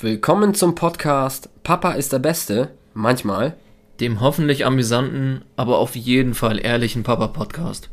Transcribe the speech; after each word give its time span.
Willkommen 0.00 0.54
zum 0.54 0.76
Podcast 0.76 1.48
Papa 1.64 1.90
ist 1.94 2.12
der 2.12 2.20
Beste, 2.20 2.70
manchmal. 2.94 3.56
Dem 3.98 4.20
hoffentlich 4.20 4.64
amüsanten, 4.64 5.44
aber 5.56 5.78
auf 5.78 5.96
jeden 5.96 6.34
Fall 6.34 6.64
ehrlichen 6.64 7.02
Papa-Podcast. 7.02 7.90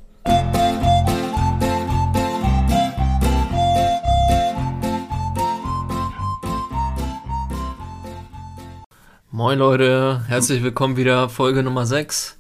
Moin 9.31 9.58
Leute, 9.58 10.26
herzlich 10.28 10.62
willkommen 10.62 10.97
wieder, 10.97 11.28
Folge 11.28 11.63
Nummer 11.63 11.87
6. 11.87 12.37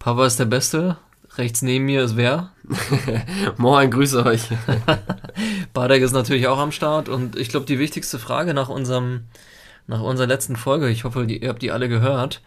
Papa 0.00 0.26
ist 0.26 0.40
der 0.40 0.46
Beste. 0.46 0.96
Rechts 1.36 1.62
neben 1.62 1.84
mir 1.86 2.04
ist 2.04 2.16
wer? 2.16 2.50
Moin, 3.56 3.90
grüße 3.90 4.24
euch. 4.24 4.42
Badek 5.72 6.02
ist 6.02 6.12
natürlich 6.12 6.46
auch 6.46 6.58
am 6.58 6.70
Start 6.70 7.08
und 7.08 7.36
ich 7.36 7.48
glaube, 7.48 7.66
die 7.66 7.80
wichtigste 7.80 8.20
Frage 8.20 8.54
nach 8.54 8.68
unserem, 8.68 9.24
nach 9.88 10.00
unserer 10.00 10.28
letzten 10.28 10.54
Folge, 10.54 10.88
ich 10.88 11.02
hoffe, 11.02 11.26
die, 11.26 11.42
ihr 11.42 11.48
habt 11.48 11.62
die 11.62 11.72
alle 11.72 11.88
gehört, 11.88 12.40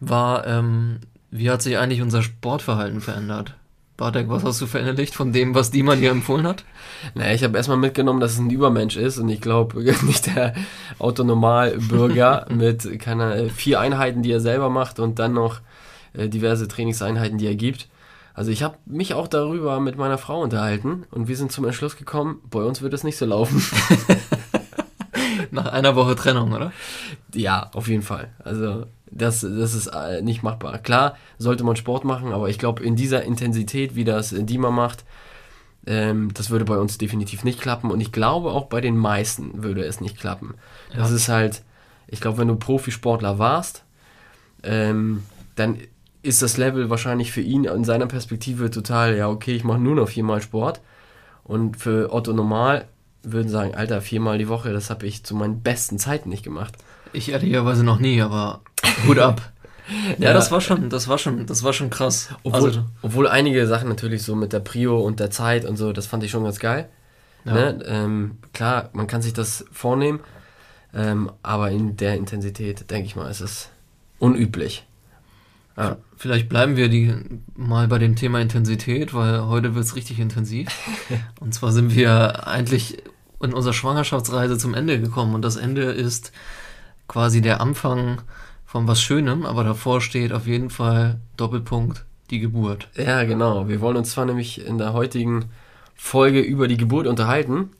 war, 0.00 0.46
ähm, 0.46 1.00
wie 1.30 1.50
hat 1.50 1.60
sich 1.60 1.76
eigentlich 1.76 2.00
unser 2.00 2.22
Sportverhalten 2.22 3.02
verändert? 3.02 3.54
Bartek, 3.98 4.30
was 4.30 4.42
hast 4.42 4.60
du 4.62 4.66
verinnerlicht 4.66 5.14
von 5.14 5.32
dem, 5.32 5.54
was 5.54 5.70
Dima 5.70 5.94
dir 5.94 6.10
empfohlen 6.10 6.46
hat? 6.46 6.64
Naja, 7.14 7.34
ich 7.34 7.44
habe 7.44 7.56
erstmal 7.56 7.76
mitgenommen, 7.76 8.20
dass 8.20 8.32
es 8.32 8.38
ein 8.38 8.50
Übermensch 8.50 8.96
ist 8.96 9.18
und 9.18 9.28
ich 9.28 9.42
glaube 9.42 9.82
nicht 10.02 10.34
der 10.34 10.54
Autonormalbürger 10.98 12.46
mit 12.50 12.98
keine 12.98 13.50
vier 13.50 13.78
Einheiten, 13.78 14.22
die 14.22 14.32
er 14.32 14.40
selber 14.40 14.70
macht 14.70 14.98
und 14.98 15.18
dann 15.18 15.34
noch 15.34 15.60
äh, 16.14 16.28
diverse 16.28 16.66
Trainingseinheiten, 16.66 17.36
die 17.36 17.46
er 17.46 17.54
gibt. 17.54 17.88
Also 18.34 18.50
ich 18.50 18.62
habe 18.62 18.76
mich 18.86 19.14
auch 19.14 19.28
darüber 19.28 19.80
mit 19.80 19.96
meiner 19.96 20.18
Frau 20.18 20.40
unterhalten 20.40 21.04
und 21.10 21.28
wir 21.28 21.36
sind 21.36 21.52
zum 21.52 21.64
Entschluss 21.64 21.96
gekommen, 21.96 22.40
bei 22.50 22.60
uns 22.60 22.80
wird 22.82 22.94
es 22.94 23.04
nicht 23.04 23.16
so 23.16 23.26
laufen. 23.26 23.62
Nach 25.50 25.66
einer 25.66 25.96
Woche 25.96 26.16
Trennung, 26.16 26.52
oder? 26.52 26.72
Ja, 27.34 27.70
auf 27.74 27.88
jeden 27.88 28.02
Fall. 28.02 28.30
Also 28.42 28.86
das, 29.10 29.40
das 29.40 29.74
ist 29.74 29.88
äh, 29.88 30.22
nicht 30.22 30.42
machbar. 30.42 30.78
Klar, 30.78 31.16
sollte 31.36 31.64
man 31.64 31.76
Sport 31.76 32.04
machen, 32.04 32.32
aber 32.32 32.48
ich 32.48 32.58
glaube, 32.58 32.82
in 32.82 32.96
dieser 32.96 33.22
Intensität, 33.22 33.94
wie 33.94 34.04
das 34.04 34.30
Dima 34.30 34.70
macht, 34.70 35.04
ähm, 35.86 36.32
das 36.32 36.50
würde 36.50 36.64
bei 36.64 36.78
uns 36.78 36.96
definitiv 36.96 37.44
nicht 37.44 37.60
klappen. 37.60 37.90
Und 37.90 38.00
ich 38.00 38.12
glaube, 38.12 38.52
auch 38.52 38.66
bei 38.66 38.80
den 38.80 38.96
meisten 38.96 39.62
würde 39.62 39.84
es 39.84 40.00
nicht 40.00 40.18
klappen. 40.18 40.54
Ja. 40.90 40.98
Das 40.98 41.10
ist 41.10 41.28
halt, 41.28 41.62
ich 42.06 42.20
glaube, 42.20 42.38
wenn 42.38 42.48
du 42.48 42.56
Profisportler 42.56 43.38
warst, 43.38 43.84
ähm, 44.62 45.24
dann 45.56 45.78
ist 46.22 46.42
das 46.42 46.56
Level 46.56 46.88
wahrscheinlich 46.88 47.32
für 47.32 47.40
ihn 47.40 47.64
in 47.64 47.84
seiner 47.84 48.06
Perspektive 48.06 48.70
total, 48.70 49.16
ja, 49.16 49.28
okay, 49.28 49.54
ich 49.54 49.64
mache 49.64 49.80
nur 49.80 49.96
noch 49.96 50.08
viermal 50.08 50.40
Sport. 50.40 50.80
Und 51.44 51.76
für 51.76 52.12
Otto 52.12 52.32
Normal 52.32 52.86
würden 53.24 53.48
sagen, 53.48 53.74
Alter, 53.74 54.00
viermal 54.00 54.38
die 54.38 54.48
Woche, 54.48 54.72
das 54.72 54.90
habe 54.90 55.06
ich 55.06 55.24
zu 55.24 55.34
meinen 55.34 55.62
besten 55.62 55.98
Zeiten 55.98 56.28
nicht 56.28 56.44
gemacht. 56.44 56.74
Ich 57.12 57.30
ehrlicherweise 57.30 57.84
noch 57.84 57.98
nie, 57.98 58.22
aber 58.22 58.60
Hut 59.06 59.18
ab. 59.18 59.52
ja, 60.18 60.28
ja, 60.28 60.32
das 60.32 60.52
war 60.52 60.60
schon, 60.60 60.88
das 60.88 61.08
war 61.08 61.18
schon, 61.18 61.46
das 61.46 61.64
war 61.64 61.72
schon 61.72 61.90
krass. 61.90 62.30
Obwohl, 62.44 62.68
also, 62.68 62.84
obwohl 63.02 63.28
einige 63.28 63.66
Sachen 63.66 63.88
natürlich 63.88 64.22
so 64.22 64.36
mit 64.36 64.52
der 64.52 64.60
Prio 64.60 65.00
und 65.00 65.18
der 65.18 65.30
Zeit 65.30 65.64
und 65.64 65.76
so, 65.76 65.92
das 65.92 66.06
fand 66.06 66.22
ich 66.22 66.30
schon 66.30 66.44
ganz 66.44 66.60
geil. 66.60 66.88
Ja. 67.44 67.54
Ne? 67.54 67.84
Ähm, 67.86 68.38
klar, 68.52 68.90
man 68.92 69.08
kann 69.08 69.22
sich 69.22 69.32
das 69.32 69.64
vornehmen, 69.72 70.20
ähm, 70.94 71.32
aber 71.42 71.70
in 71.70 71.96
der 71.96 72.16
Intensität, 72.16 72.90
denke 72.90 73.06
ich 73.06 73.16
mal, 73.16 73.28
ist 73.28 73.40
es 73.40 73.68
unüblich. 74.20 74.86
Ja. 75.76 75.96
Vielleicht 76.16 76.48
bleiben 76.48 76.76
wir 76.76 76.88
die 76.88 77.14
mal 77.56 77.88
bei 77.88 77.98
dem 77.98 78.16
Thema 78.16 78.40
Intensität, 78.40 79.14
weil 79.14 79.46
heute 79.46 79.74
wird 79.74 79.84
es 79.84 79.96
richtig 79.96 80.18
intensiv. 80.20 80.68
und 81.40 81.54
zwar 81.54 81.72
sind 81.72 81.94
wir 81.94 82.46
eigentlich 82.46 82.98
in 83.40 83.52
unserer 83.52 83.72
Schwangerschaftsreise 83.72 84.58
zum 84.58 84.74
Ende 84.74 85.00
gekommen 85.00 85.34
und 85.34 85.42
das 85.42 85.56
Ende 85.56 85.82
ist 85.82 86.32
quasi 87.08 87.40
der 87.40 87.60
Anfang 87.60 88.22
von 88.64 88.86
was 88.86 89.02
Schönem, 89.02 89.44
aber 89.44 89.64
davor 89.64 90.00
steht 90.00 90.32
auf 90.32 90.46
jeden 90.46 90.70
Fall 90.70 91.20
Doppelpunkt 91.36 92.04
die 92.30 92.38
Geburt. 92.38 92.88
Ja, 92.96 93.24
genau. 93.24 93.68
Wir 93.68 93.80
wollen 93.80 93.96
uns 93.96 94.12
zwar 94.12 94.24
nämlich 94.24 94.64
in 94.64 94.78
der 94.78 94.92
heutigen 94.92 95.46
Folge 95.94 96.40
über 96.40 96.68
die 96.68 96.76
Geburt 96.76 97.06
unterhalten 97.06 97.70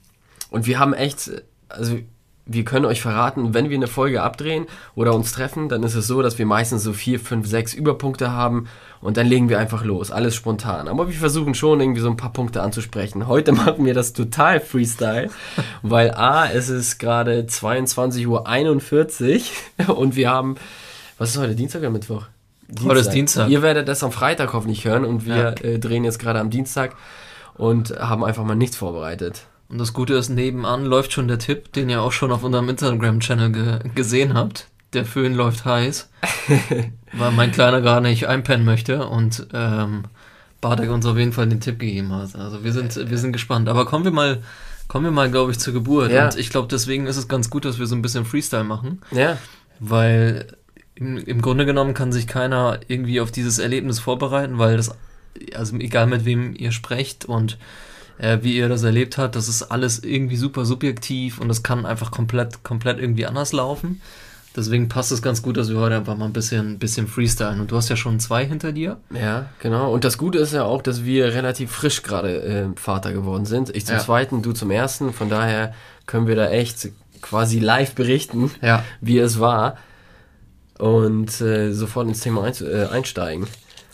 und 0.49 0.67
wir 0.67 0.79
haben 0.79 0.93
echt, 0.93 1.31
also 1.69 1.97
wir 2.45 2.65
können 2.65 2.85
euch 2.85 3.01
verraten, 3.01 3.53
wenn 3.53 3.69
wir 3.69 3.77
eine 3.77 3.87
Folge 3.87 4.21
abdrehen 4.21 4.65
oder 4.95 5.13
uns 5.13 5.31
treffen, 5.31 5.69
dann 5.69 5.83
ist 5.83 5.95
es 5.95 6.07
so, 6.07 6.21
dass 6.21 6.37
wir 6.37 6.45
meistens 6.45 6.83
so 6.83 6.91
vier, 6.91 7.19
fünf, 7.19 7.47
sechs 7.47 7.73
Überpunkte 7.73 8.31
haben 8.31 8.67
und 8.99 9.15
dann 9.15 9.27
legen 9.27 9.47
wir 9.47 9.59
einfach 9.59 9.85
los, 9.85 10.11
alles 10.11 10.35
spontan. 10.35 10.89
Aber 10.89 11.07
wir 11.07 11.15
versuchen 11.15 11.55
schon 11.55 11.79
irgendwie 11.79 12.01
so 12.01 12.09
ein 12.09 12.17
paar 12.17 12.33
Punkte 12.33 12.61
anzusprechen. 12.61 13.27
Heute 13.27 13.51
machen 13.53 13.85
wir 13.85 13.93
das 13.93 14.11
total 14.11 14.59
Freestyle, 14.59 15.29
weil 15.83 16.11
A, 16.11 16.49
es 16.49 16.69
ist 16.69 16.99
gerade 16.99 17.43
22.41 17.43 18.27
Uhr 19.87 19.97
und 19.97 20.15
wir 20.17 20.29
haben, 20.29 20.55
was 21.17 21.29
ist 21.29 21.37
heute, 21.37 21.55
Dienstag 21.55 21.79
oder 21.79 21.91
Mittwoch? 21.91 22.25
Dienstag. 22.67 22.89
Heute 22.89 22.99
ist 22.99 23.09
Dienstag. 23.11 23.49
Ihr 23.49 23.61
werdet 23.61 23.87
das 23.87 24.03
am 24.03 24.11
Freitag 24.11 24.53
hoffentlich 24.53 24.83
hören 24.85 25.05
und 25.05 25.25
wir 25.25 25.35
ja. 25.35 25.49
äh, 25.51 25.79
drehen 25.79 26.03
jetzt 26.03 26.19
gerade 26.19 26.39
am 26.39 26.49
Dienstag 26.49 26.95
und 27.55 27.91
haben 27.99 28.23
einfach 28.23 28.43
mal 28.43 28.55
nichts 28.55 28.75
vorbereitet. 28.75 29.43
Und 29.73 29.79
das 29.79 29.91
Gute 29.91 30.13
ist, 30.13 30.29
nebenan 30.29 30.85
läuft 30.85 31.13
schon 31.13 31.27
der 31.27 31.39
Tipp, 31.39 31.73
den 31.73 31.89
ihr 31.89 32.03
auch 32.03 32.11
schon 32.11 32.31
auf 32.31 32.43
unserem 32.43 32.69
Instagram-Channel 32.69 33.51
ge 33.51 33.79
gesehen 33.95 34.35
habt. 34.35 34.67
Der 34.93 35.03
Föhn 35.03 35.33
läuft 35.33 35.65
heiß, 35.65 36.11
weil 37.13 37.31
mein 37.31 37.51
Kleiner 37.51 37.81
gar 37.81 37.99
nicht 37.99 38.27
einpennen 38.27 38.67
möchte 38.67 39.07
und 39.07 39.47
ähm, 39.51 40.03
Bartek 40.61 40.91
uns 40.91 41.07
auf 41.07 41.17
jeden 41.17 41.33
Fall 41.33 41.49
den 41.49 41.59
Tipp 41.59 41.79
gegeben 41.79 42.13
hat. 42.13 42.35
Also 42.35 42.63
wir 42.63 42.71
sind, 42.71 43.09
wir 43.09 43.17
sind 43.17 43.33
gespannt. 43.33 43.67
Aber 43.67 43.87
kommen 43.87 44.05
wir 44.05 44.11
mal, 44.11 44.43
kommen 44.87 45.05
wir 45.05 45.11
mal, 45.11 45.31
glaube 45.31 45.51
ich, 45.51 45.57
zur 45.57 45.73
Geburt. 45.73 46.11
Ja. 46.11 46.25
Und 46.25 46.37
ich 46.37 46.51
glaube, 46.51 46.67
deswegen 46.69 47.07
ist 47.07 47.17
es 47.17 47.27
ganz 47.27 47.49
gut, 47.49 47.65
dass 47.65 47.79
wir 47.79 47.87
so 47.87 47.95
ein 47.95 48.03
bisschen 48.03 48.25
Freestyle 48.25 48.63
machen. 48.63 49.01
Ja. 49.09 49.39
Weil 49.79 50.55
im, 50.93 51.17
im 51.17 51.41
Grunde 51.41 51.65
genommen 51.65 51.95
kann 51.95 52.11
sich 52.11 52.27
keiner 52.27 52.79
irgendwie 52.89 53.21
auf 53.21 53.31
dieses 53.31 53.57
Erlebnis 53.57 53.97
vorbereiten, 53.97 54.59
weil 54.59 54.77
das, 54.77 54.91
also 55.55 55.75
egal 55.77 56.05
mit 56.05 56.25
wem 56.25 56.53
ihr 56.55 56.71
sprecht 56.71 57.25
und 57.25 57.57
äh, 58.17 58.39
wie 58.41 58.55
ihr 58.55 58.69
das 58.69 58.83
erlebt 58.83 59.17
habt. 59.17 59.35
Das 59.35 59.47
ist 59.47 59.63
alles 59.63 59.99
irgendwie 60.03 60.37
super 60.37 60.65
subjektiv 60.65 61.39
und 61.39 61.47
das 61.47 61.63
kann 61.63 61.85
einfach 61.85 62.11
komplett, 62.11 62.63
komplett 62.63 62.99
irgendwie 62.99 63.25
anders 63.25 63.53
laufen. 63.53 64.01
Deswegen 64.55 64.87
passt 64.87 65.11
es 65.11 65.23
ganz 65.23 65.41
gut, 65.41 65.57
dass 65.57 65.69
wir 65.69 65.77
heute 65.77 65.95
einfach 65.95 66.15
mal 66.15 66.25
ein 66.25 66.33
bisschen, 66.33 66.77
bisschen 66.77 67.07
freestylen. 67.07 67.59
Und 67.59 67.71
du 67.71 67.75
hast 67.75 67.89
ja 67.89 67.95
schon 67.95 68.19
zwei 68.19 68.45
hinter 68.45 68.71
dir. 68.71 68.97
Ja, 69.09 69.47
genau. 69.59 69.91
Und 69.91 70.03
das 70.03 70.19
Gute 70.19 70.37
ist 70.37 70.53
ja 70.53 70.63
auch, 70.63 70.83
dass 70.83 71.03
wir 71.03 71.33
relativ 71.33 71.71
frisch 71.71 72.03
gerade 72.03 72.43
äh, 72.43 72.65
Vater 72.75 73.13
geworden 73.13 73.45
sind. 73.45 73.75
Ich 73.75 73.87
zum 73.87 73.95
ja. 73.95 74.01
zweiten, 74.01 74.43
du 74.43 74.51
zum 74.51 74.69
ersten. 74.69 75.11
Von 75.11 75.29
daher 75.29 75.73
können 76.05 76.27
wir 76.27 76.35
da 76.35 76.49
echt 76.49 76.89
quasi 77.21 77.59
live 77.59 77.95
berichten, 77.95 78.51
ja. 78.61 78.83
wie 79.01 79.17
es 79.17 79.39
war. 79.39 79.77
Und 80.77 81.41
äh, 81.41 81.71
sofort 81.71 82.07
ins 82.07 82.19
Thema 82.19 82.43
ein, 82.43 82.53
äh, 82.61 82.85
einsteigen. 82.91 83.47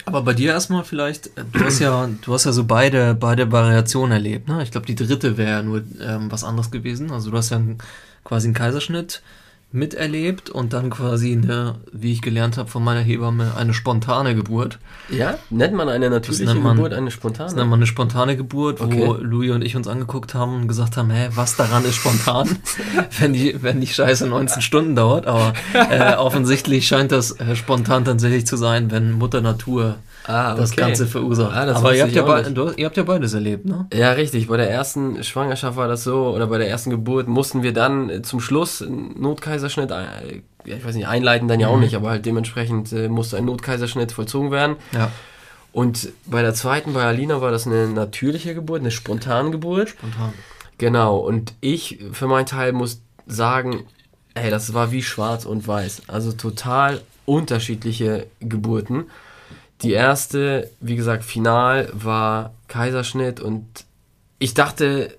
Aber 0.10 0.24
bei 0.24 0.34
dir 0.34 0.54
erstmal 0.54 0.84
vielleicht, 0.84 1.28
äh, 1.38 1.44
du 1.52 1.60
hast 1.64 1.80
ja, 1.80 2.10
du 2.22 2.34
hast 2.34 2.46
ja 2.46 2.52
so 2.52 2.64
beide, 2.64 3.14
beide 3.14 3.52
Variationen 3.52 4.12
erlebt, 4.12 4.48
ne? 4.48 4.64
Ich 4.64 4.72
glaube, 4.72 4.88
die 4.88 4.96
dritte 4.96 5.38
wäre 5.38 5.62
nur 5.62 5.84
ähm, 6.02 6.32
was 6.32 6.44
anderes 6.44 6.72
gewesen. 6.72 7.12
Also 7.12 7.30
du 7.30 7.38
hast 7.38 7.52
ja 7.52 7.62
quasi 8.24 8.48
einen 8.48 8.56
Kaiserschnitt 8.56 9.22
miterlebt 9.72 10.50
und 10.50 10.74
dann 10.74 10.90
quasi 10.90 11.32
eine, 11.32 11.76
wie 11.92 12.12
ich 12.12 12.24
gelernt 12.24 12.58
habe 12.58 12.70
von 12.70 12.84
meiner 12.84 13.02
Hebamme, 13.02 13.54
eine 13.56 13.76
spontane 13.76 14.34
Geburt. 14.34 14.80
Ja? 15.10 15.38
Nennt 15.52 15.76
man 15.76 15.90
eine 15.90 16.10
natürliche 16.10 16.56
man, 16.56 16.76
Geburt 16.76 16.94
eine 16.94 17.12
spontane? 17.12 17.50
Das 17.50 17.56
nennt 17.56 17.70
man 17.70 17.78
eine 17.78 17.86
spontane 17.86 18.36
Geburt, 18.36 18.82
okay. 18.82 18.98
wo 18.98 19.14
Louis 19.14 19.52
und 19.52 19.64
ich 19.64 19.76
uns 19.76 19.88
angeguckt 19.88 20.34
haben 20.34 20.56
und 20.56 20.68
gesagt 20.68 20.98
haben, 20.98 21.12
hä, 21.12 21.30
was 21.36 21.56
daran 21.56 21.86
ist 21.86 21.96
spontan, 21.96 22.50
wenn, 23.20 23.34
die, 23.34 23.62
wenn 23.62 23.80
die 23.80 23.88
Scheiße 23.88 24.26
19 24.28 24.64
Stunden 24.64 24.96
dauert. 24.96 25.28
Aber 25.28 25.54
äh, 25.74 26.16
offensichtlich 26.18 26.88
scheint 26.88 27.12
das 27.12 27.40
äh, 27.40 27.56
spontan 27.56 28.06
tatsächlich 28.06 28.48
zu 28.48 28.58
sein, 28.58 28.90
wenn 28.90 29.12
Mutter 29.12 29.42
Natur 29.42 29.98
ah, 30.30 30.52
okay. 30.52 30.62
das 30.62 30.76
Ganze 30.76 31.08
verursacht. 31.08 31.56
Ah, 31.56 31.66
das 31.66 31.78
Aber 31.78 31.96
ihr 31.96 32.04
habt, 32.04 32.14
ja 32.14 32.42
du, 32.42 32.72
ihr 32.76 32.86
habt 32.86 32.98
ja 32.98 33.04
beides 33.04 33.34
erlebt, 33.34 33.66
ne? 33.66 33.88
Ja, 33.94 34.12
richtig. 34.12 34.48
Bei 34.48 34.58
der 34.58 34.70
ersten 34.70 35.24
Schwangerschaft 35.24 35.78
war 35.78 35.88
das 35.88 36.04
so, 36.04 36.28
oder 36.30 36.48
bei 36.48 36.58
der 36.58 36.70
ersten 36.70 36.90
Geburt 36.90 37.28
mussten 37.28 37.64
wir 37.64 37.74
dann 37.74 38.10
äh, 38.10 38.22
zum 38.22 38.40
Schluss 38.40 38.82
einen 38.82 39.20
Notkaiserschnitt, 39.20 39.92
äh, 39.92 40.42
ich 40.66 40.86
weiß 40.86 40.96
nicht, 40.96 41.08
einleiten 41.08 41.48
dann 41.48 41.60
ja 41.60 41.68
mhm. 41.68 41.74
auch 41.74 41.80
nicht, 41.80 41.96
aber 41.96 42.10
halt 42.10 42.26
dementsprechend 42.26 42.92
äh, 42.94 43.10
musste 43.10 43.38
ein 43.38 43.46
Notkaiserschnitt 43.46 44.12
vollzogen 44.12 44.52
werden. 44.52 44.76
Ja. 44.92 45.12
Und 45.72 46.10
bei 46.26 46.42
der 46.42 46.54
zweiten, 46.54 46.94
bei 46.94 47.04
Alina, 47.04 47.42
war 47.42 47.52
das 47.52 47.68
eine 47.68 47.88
natürliche 47.88 48.54
Geburt, 48.56 48.82
eine 48.82 48.92
spontane 48.92 49.52
Geburt. 49.52 49.90
Spontan. 49.90 50.34
Genau. 50.78 51.18
Und 51.18 51.54
ich 51.62 52.00
für 52.12 52.28
meinen 52.28 52.46
Teil 52.46 52.74
muss 52.74 53.02
sagen, 53.28 53.86
ey, 54.34 54.50
das 54.50 54.74
war 54.74 54.92
wie 54.92 55.04
schwarz 55.04 55.46
und 55.46 55.68
weiß. 55.68 56.04
Also 56.08 56.32
total 56.32 57.02
unterschiedliche 57.26 58.26
Geburten. 58.40 59.06
Die 59.82 59.92
erste, 59.92 60.70
wie 60.80 60.96
gesagt, 60.96 61.24
final 61.24 61.90
war 61.94 62.54
Kaiserschnitt 62.68 63.40
und 63.40 63.66
ich 64.38 64.54
dachte, 64.54 65.16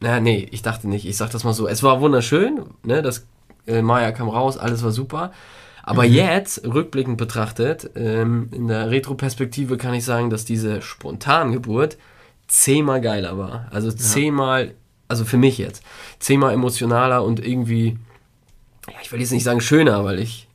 naja, 0.00 0.20
nee, 0.20 0.48
ich 0.50 0.62
dachte 0.62 0.88
nicht, 0.88 1.06
ich 1.06 1.16
sag 1.16 1.30
das 1.30 1.44
mal 1.44 1.54
so, 1.54 1.66
es 1.66 1.82
war 1.82 2.00
wunderschön, 2.00 2.64
ne, 2.82 3.02
das 3.02 3.26
äh, 3.66 3.82
Maya 3.82 4.12
kam 4.12 4.28
raus, 4.28 4.58
alles 4.58 4.82
war 4.82 4.92
super. 4.92 5.32
Aber 5.82 6.02
mhm. 6.02 6.12
jetzt, 6.12 6.64
rückblickend 6.64 7.16
betrachtet, 7.16 7.90
ähm, 7.94 8.48
in 8.52 8.68
der 8.68 8.90
Retroperspektive 8.90 9.76
kann 9.76 9.94
ich 9.94 10.04
sagen, 10.04 10.30
dass 10.30 10.44
diese 10.44 10.82
Spontangeburt 10.82 11.96
zehnmal 12.48 13.00
geiler 13.00 13.38
war. 13.38 13.68
Also 13.70 13.90
zehnmal, 13.92 14.74
also 15.08 15.24
für 15.24 15.36
mich 15.36 15.58
jetzt, 15.58 15.82
zehnmal 16.18 16.52
emotionaler 16.52 17.24
und 17.24 17.44
irgendwie 17.44 17.98
ja, 18.88 18.94
ich 19.02 19.12
will 19.12 19.20
jetzt 19.20 19.32
nicht 19.32 19.44
sagen 19.44 19.60
schöner, 19.60 20.04
weil 20.04 20.18
ich 20.18 20.45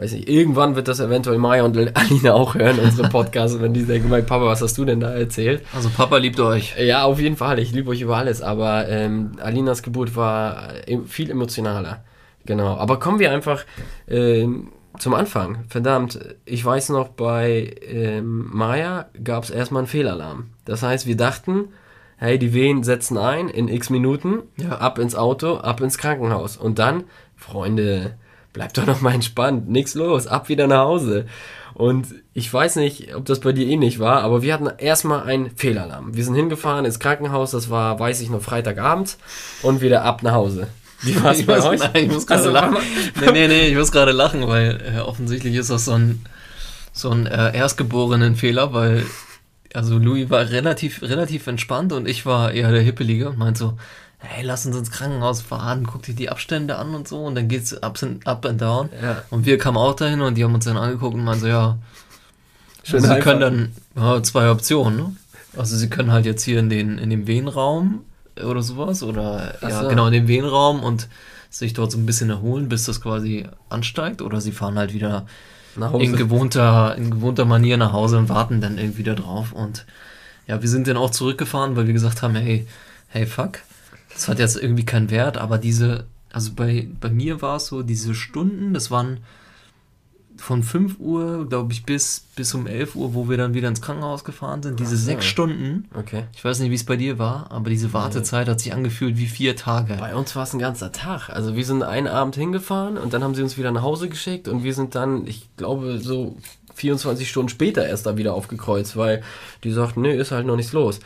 weiß 0.00 0.12
nicht, 0.12 0.28
irgendwann 0.28 0.76
wird 0.76 0.88
das 0.88 0.98
eventuell 0.98 1.36
Maya 1.36 1.62
und 1.62 1.76
Alina 1.94 2.32
auch 2.32 2.54
hören, 2.54 2.78
unsere 2.78 3.08
Podcasts, 3.08 3.60
wenn 3.60 3.74
die 3.74 3.84
denken, 3.84 4.08
mein 4.08 4.24
Papa, 4.24 4.46
was 4.46 4.62
hast 4.62 4.78
du 4.78 4.84
denn 4.86 5.00
da 5.00 5.10
erzählt? 5.12 5.62
Also 5.74 5.90
Papa 5.90 6.16
liebt 6.16 6.40
euch. 6.40 6.74
Ja, 6.78 7.04
auf 7.04 7.20
jeden 7.20 7.36
Fall, 7.36 7.58
ich 7.58 7.72
liebe 7.72 7.90
euch 7.90 8.00
über 8.00 8.16
alles, 8.16 8.40
aber 8.40 8.88
ähm, 8.88 9.32
Alinas 9.40 9.82
Geburt 9.82 10.16
war 10.16 10.68
viel 11.06 11.30
emotionaler. 11.30 12.02
Genau, 12.46 12.78
aber 12.78 12.98
kommen 12.98 13.18
wir 13.18 13.30
einfach 13.30 13.66
ähm, 14.08 14.68
zum 14.98 15.12
Anfang. 15.12 15.64
Verdammt, 15.68 16.18
ich 16.46 16.64
weiß 16.64 16.88
noch, 16.88 17.08
bei 17.08 17.74
ähm, 17.86 18.48
Maya 18.52 19.10
gab 19.22 19.44
es 19.44 19.50
erstmal 19.50 19.80
einen 19.80 19.88
Fehlalarm. 19.88 20.46
Das 20.64 20.82
heißt, 20.82 21.06
wir 21.06 21.16
dachten, 21.16 21.68
hey, 22.16 22.38
die 22.38 22.54
Wehen 22.54 22.84
setzen 22.84 23.18
ein 23.18 23.50
in 23.50 23.68
x 23.68 23.90
Minuten, 23.90 24.44
ja. 24.56 24.78
ab 24.78 24.98
ins 24.98 25.14
Auto, 25.14 25.56
ab 25.56 25.82
ins 25.82 25.98
Krankenhaus. 25.98 26.56
Und 26.56 26.78
dann, 26.78 27.04
Freunde, 27.36 28.14
bleibt 28.52 28.78
doch 28.78 28.86
noch 28.86 29.00
mal 29.00 29.14
entspannt, 29.14 29.68
nichts 29.68 29.94
los, 29.94 30.26
ab 30.26 30.48
wieder 30.48 30.66
nach 30.66 30.84
Hause. 30.84 31.26
Und 31.74 32.08
ich 32.34 32.52
weiß 32.52 32.76
nicht, 32.76 33.14
ob 33.14 33.24
das 33.24 33.40
bei 33.40 33.52
dir 33.52 33.66
ähnlich 33.66 33.98
war, 33.98 34.22
aber 34.22 34.42
wir 34.42 34.52
hatten 34.52 34.68
erstmal 34.78 35.22
einen 35.22 35.56
Fehlalarm. 35.56 36.14
Wir 36.14 36.24
sind 36.24 36.34
hingefahren 36.34 36.84
ins 36.84 36.98
Krankenhaus, 36.98 37.52
das 37.52 37.70
war, 37.70 37.98
weiß 37.98 38.20
ich 38.20 38.30
noch, 38.30 38.42
Freitagabend 38.42 39.16
und 39.62 39.80
wieder 39.80 40.04
ab 40.04 40.22
nach 40.22 40.32
Hause. 40.32 40.68
Wie 41.02 41.22
war 41.22 41.32
es 41.32 41.46
bei 41.46 41.62
euch? 41.62 41.80
Nein, 41.80 42.04
ich 42.04 42.12
muss 42.12 42.26
gerade 42.26 42.40
also, 42.40 42.52
lachen. 42.52 42.76
Nee, 43.20 43.32
nee, 43.32 43.48
nee, 43.48 43.66
ich 43.68 43.76
muss 43.76 43.92
gerade 43.92 44.12
lachen, 44.12 44.46
weil 44.46 44.80
äh, 44.94 45.00
offensichtlich 45.00 45.54
ist 45.54 45.70
das 45.70 45.86
so 45.86 45.92
ein, 45.92 46.22
so 46.92 47.10
ein 47.10 47.26
äh, 47.26 47.56
erstgeborenen 47.56 48.36
Fehler, 48.36 48.74
weil 48.74 49.06
also 49.72 49.98
Louis 49.98 50.28
war 50.30 50.50
relativ, 50.50 51.02
relativ 51.02 51.46
entspannt 51.46 51.92
und 51.92 52.08
ich 52.08 52.26
war 52.26 52.52
eher 52.52 52.72
der 52.72 52.82
Hippelige 52.82 53.30
und 53.30 53.38
meint 53.38 53.56
so, 53.56 53.78
hey, 54.20 54.44
lass 54.44 54.66
uns 54.66 54.76
ins 54.76 54.90
Krankenhaus 54.90 55.40
fahren, 55.40 55.86
guck 55.86 56.02
dir 56.02 56.14
die 56.14 56.28
Abstände 56.28 56.76
an 56.76 56.94
und 56.94 57.08
so 57.08 57.24
und 57.24 57.34
dann 57.34 57.48
geht's 57.48 57.74
up 57.74 58.02
and, 58.02 58.26
up 58.26 58.44
and 58.46 58.60
down. 58.60 58.90
Ja. 59.02 59.22
Und 59.30 59.46
wir 59.46 59.58
kamen 59.58 59.76
auch 59.76 59.94
dahin 59.94 60.20
und 60.20 60.36
die 60.36 60.44
haben 60.44 60.54
uns 60.54 60.66
dann 60.66 60.76
angeguckt 60.76 61.14
und 61.14 61.24
meinen 61.24 61.40
so, 61.40 61.46
ja, 61.46 61.78
Schön 62.82 63.02
also 63.02 63.14
sie 63.14 63.20
können 63.20 63.40
dann 63.40 63.72
ja, 63.96 64.22
zwei 64.22 64.50
Optionen, 64.50 64.96
ne? 64.96 65.16
Also 65.56 65.76
sie 65.76 65.90
können 65.90 66.12
halt 66.12 66.26
jetzt 66.26 66.44
hier 66.44 66.60
in 66.60 66.70
den 66.70 66.98
in 66.98 67.10
dem 67.10 67.26
Wehenraum 67.26 68.04
oder 68.42 68.62
sowas 68.62 69.02
oder 69.02 69.54
Ach 69.60 69.68
ja, 69.68 69.82
so. 69.82 69.88
genau 69.88 70.06
in 70.06 70.12
dem 70.12 70.28
Wehenraum 70.28 70.82
und 70.82 71.08
sich 71.50 71.72
dort 71.72 71.90
so 71.90 71.98
ein 71.98 72.06
bisschen 72.06 72.30
erholen, 72.30 72.68
bis 72.68 72.84
das 72.84 73.00
quasi 73.00 73.46
ansteigt 73.68 74.22
oder 74.22 74.40
sie 74.40 74.52
fahren 74.52 74.78
halt 74.78 74.94
wieder 74.94 75.26
in 75.98 76.16
gewohnter 76.16 76.94
in 76.96 77.10
gewohnter 77.10 77.44
Manier 77.44 77.76
nach 77.76 77.92
Hause 77.92 78.18
und 78.18 78.28
warten 78.28 78.60
dann 78.60 78.78
irgendwie 78.78 79.02
da 79.02 79.14
drauf 79.14 79.52
und 79.52 79.86
ja, 80.46 80.62
wir 80.62 80.68
sind 80.68 80.86
dann 80.86 80.96
auch 80.96 81.10
zurückgefahren, 81.10 81.76
weil 81.76 81.86
wir 81.86 81.94
gesagt 81.94 82.22
haben, 82.22 82.34
hey, 82.34 82.66
hey 83.08 83.26
fuck, 83.26 83.58
das 84.12 84.28
hat 84.28 84.38
jetzt 84.38 84.56
irgendwie 84.56 84.84
keinen 84.84 85.10
Wert, 85.10 85.38
aber 85.38 85.58
diese, 85.58 86.06
also 86.32 86.52
bei, 86.54 86.88
bei 87.00 87.10
mir 87.10 87.42
war 87.42 87.56
es 87.56 87.66
so, 87.66 87.82
diese 87.82 88.14
Stunden, 88.14 88.74
das 88.74 88.90
waren 88.90 89.20
von 90.40 90.62
5 90.62 90.98
Uhr, 90.98 91.48
glaube 91.48 91.72
ich, 91.72 91.84
bis, 91.84 92.24
bis 92.34 92.54
um 92.54 92.66
11 92.66 92.96
Uhr, 92.96 93.14
wo 93.14 93.28
wir 93.28 93.36
dann 93.36 93.52
wieder 93.52 93.68
ins 93.68 93.82
Krankenhaus 93.82 94.24
gefahren 94.24 94.62
sind. 94.62 94.80
Diese 94.80 94.96
sechs 94.96 95.26
Stunden. 95.26 95.88
Okay. 95.94 96.24
Ich 96.34 96.44
weiß 96.44 96.60
nicht, 96.60 96.70
wie 96.70 96.76
es 96.76 96.84
bei 96.84 96.96
dir 96.96 97.18
war, 97.18 97.50
aber 97.50 97.68
diese 97.68 97.92
Wartezeit 97.92 98.48
hat 98.48 98.60
sich 98.60 98.72
angefühlt 98.72 99.18
wie 99.18 99.26
vier 99.26 99.54
Tage. 99.54 99.96
Bei 100.00 100.14
uns 100.14 100.34
war 100.34 100.44
es 100.44 100.54
ein 100.54 100.58
ganzer 100.58 100.92
Tag. 100.92 101.28
Also 101.28 101.56
wir 101.56 101.64
sind 101.64 101.82
einen 101.82 102.06
Abend 102.06 102.36
hingefahren 102.36 102.96
und 102.96 103.12
dann 103.12 103.22
haben 103.22 103.34
sie 103.34 103.42
uns 103.42 103.58
wieder 103.58 103.70
nach 103.70 103.82
Hause 103.82 104.08
geschickt 104.08 104.48
und 104.48 104.64
wir 104.64 104.72
sind 104.72 104.94
dann, 104.94 105.26
ich 105.26 105.48
glaube, 105.56 105.98
so 105.98 106.36
24 106.74 107.28
Stunden 107.28 107.50
später 107.50 107.86
erst 107.86 108.06
da 108.06 108.16
wieder 108.16 108.34
aufgekreuzt, 108.34 108.96
weil 108.96 109.22
die 109.62 109.70
sagten, 109.70 110.00
nee, 110.00 110.16
ist 110.16 110.32
halt 110.32 110.46
noch 110.46 110.56
nichts 110.56 110.72
los. 110.72 111.00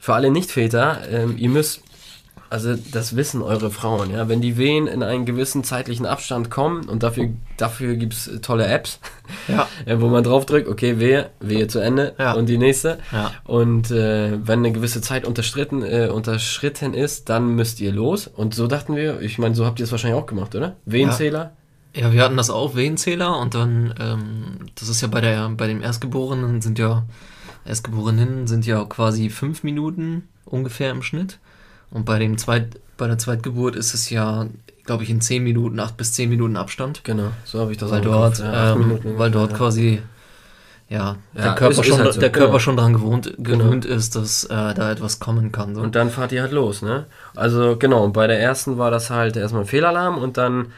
Für 0.00 0.14
alle 0.14 0.30
Nichtväter, 0.30 1.02
ähm, 1.10 1.36
ihr 1.36 1.50
müsst 1.50 1.82
also 2.50 2.74
das 2.92 3.14
wissen 3.14 3.42
eure 3.42 3.70
Frauen, 3.70 4.10
ja. 4.10 4.28
Wenn 4.28 4.40
die 4.40 4.56
Wehen 4.56 4.86
in 4.86 5.02
einen 5.02 5.26
gewissen 5.26 5.64
zeitlichen 5.64 6.06
Abstand 6.06 6.50
kommen 6.50 6.88
und 6.88 7.02
dafür, 7.02 7.28
dafür 7.58 7.96
gibt 7.96 8.14
es 8.14 8.30
tolle 8.40 8.66
Apps, 8.66 9.00
ja. 9.48 9.68
wo 10.00 10.08
man 10.08 10.24
draufdrückt, 10.24 10.66
okay, 10.68 10.98
Wehe, 10.98 11.30
Wehe 11.40 11.66
zu 11.68 11.78
Ende 11.78 12.14
ja. 12.18 12.32
und 12.32 12.46
die 12.46 12.56
nächste. 12.56 12.98
Ja. 13.12 13.32
Und 13.44 13.90
äh, 13.90 14.38
wenn 14.46 14.60
eine 14.60 14.72
gewisse 14.72 15.02
Zeit 15.02 15.26
unterstritten, 15.26 15.82
äh, 15.82 16.08
unterschritten 16.08 16.94
ist, 16.94 17.28
dann 17.28 17.54
müsst 17.54 17.80
ihr 17.80 17.92
los. 17.92 18.26
Und 18.26 18.54
so 18.54 18.66
dachten 18.66 18.96
wir, 18.96 19.20
ich 19.20 19.38
meine, 19.38 19.54
so 19.54 19.66
habt 19.66 19.78
ihr 19.80 19.84
es 19.84 19.92
wahrscheinlich 19.92 20.20
auch 20.20 20.26
gemacht, 20.26 20.54
oder? 20.54 20.76
Wehenzähler? 20.86 21.52
Ja. 21.94 22.12
wir 22.12 22.22
hatten 22.22 22.36
das 22.36 22.48
auch, 22.48 22.76
Wehenzähler, 22.76 23.38
und 23.38 23.54
dann, 23.54 23.92
ähm, 24.00 24.70
das 24.74 24.88
ist 24.88 25.02
ja 25.02 25.08
bei 25.08 25.20
der, 25.20 25.50
bei 25.50 25.66
dem 25.66 25.82
Erstgeborenen 25.82 26.62
sind 26.62 26.78
ja, 26.78 27.04
Erstgeborenen 27.66 28.46
sind 28.46 28.64
ja 28.64 28.82
quasi 28.84 29.28
fünf 29.28 29.62
Minuten 29.62 30.28
ungefähr 30.46 30.90
im 30.90 31.02
Schnitt. 31.02 31.38
Und 31.90 32.04
bei, 32.04 32.18
dem 32.18 32.38
Zweit, 32.38 32.80
bei 32.96 33.06
der 33.06 33.18
Zweitgeburt 33.18 33.76
ist 33.76 33.94
es 33.94 34.10
ja, 34.10 34.46
glaube 34.84 35.04
ich, 35.04 35.10
in 35.10 35.20
10 35.20 35.42
Minuten, 35.42 35.80
8 35.80 35.96
bis 35.96 36.12
10 36.12 36.28
Minuten 36.28 36.56
Abstand. 36.56 37.04
Genau, 37.04 37.30
so 37.44 37.60
habe 37.60 37.72
ich 37.72 37.78
das 37.78 37.90
weil 37.90 38.00
auch 38.00 38.04
dort, 38.04 38.38
ja, 38.38 38.72
ähm, 38.72 38.78
Minuten, 38.80 39.18
Weil 39.18 39.30
dort 39.30 39.52
ja. 39.52 39.56
quasi 39.56 40.02
ja, 40.88 41.16
ja, 41.34 41.42
der 41.42 41.54
Körper, 41.54 41.70
ist, 41.70 41.86
schon, 41.86 41.98
ist 41.98 42.04
halt 42.04 42.14
so. 42.14 42.20
der 42.20 42.32
Körper 42.32 42.46
genau. 42.46 42.58
schon 42.58 42.76
daran 42.76 42.92
gewohnt, 42.94 43.34
gewöhnt 43.36 43.84
genau. 43.84 43.96
ist, 43.96 44.16
dass 44.16 44.44
äh, 44.44 44.48
da 44.48 44.90
etwas 44.90 45.20
kommen 45.20 45.52
kann. 45.52 45.74
So. 45.74 45.82
Und 45.82 45.94
dann 45.94 46.10
fahrt 46.10 46.32
ihr 46.32 46.40
halt 46.40 46.52
los, 46.52 46.80
ne? 46.80 47.04
Also 47.36 47.76
genau, 47.76 48.04
und 48.04 48.14
bei 48.14 48.26
der 48.26 48.40
ersten 48.40 48.78
war 48.78 48.90
das 48.90 49.10
halt 49.10 49.36
erstmal 49.36 49.62
ein 49.64 49.68
Fehlalarm 49.68 50.16
und 50.16 50.38
dann 50.38 50.72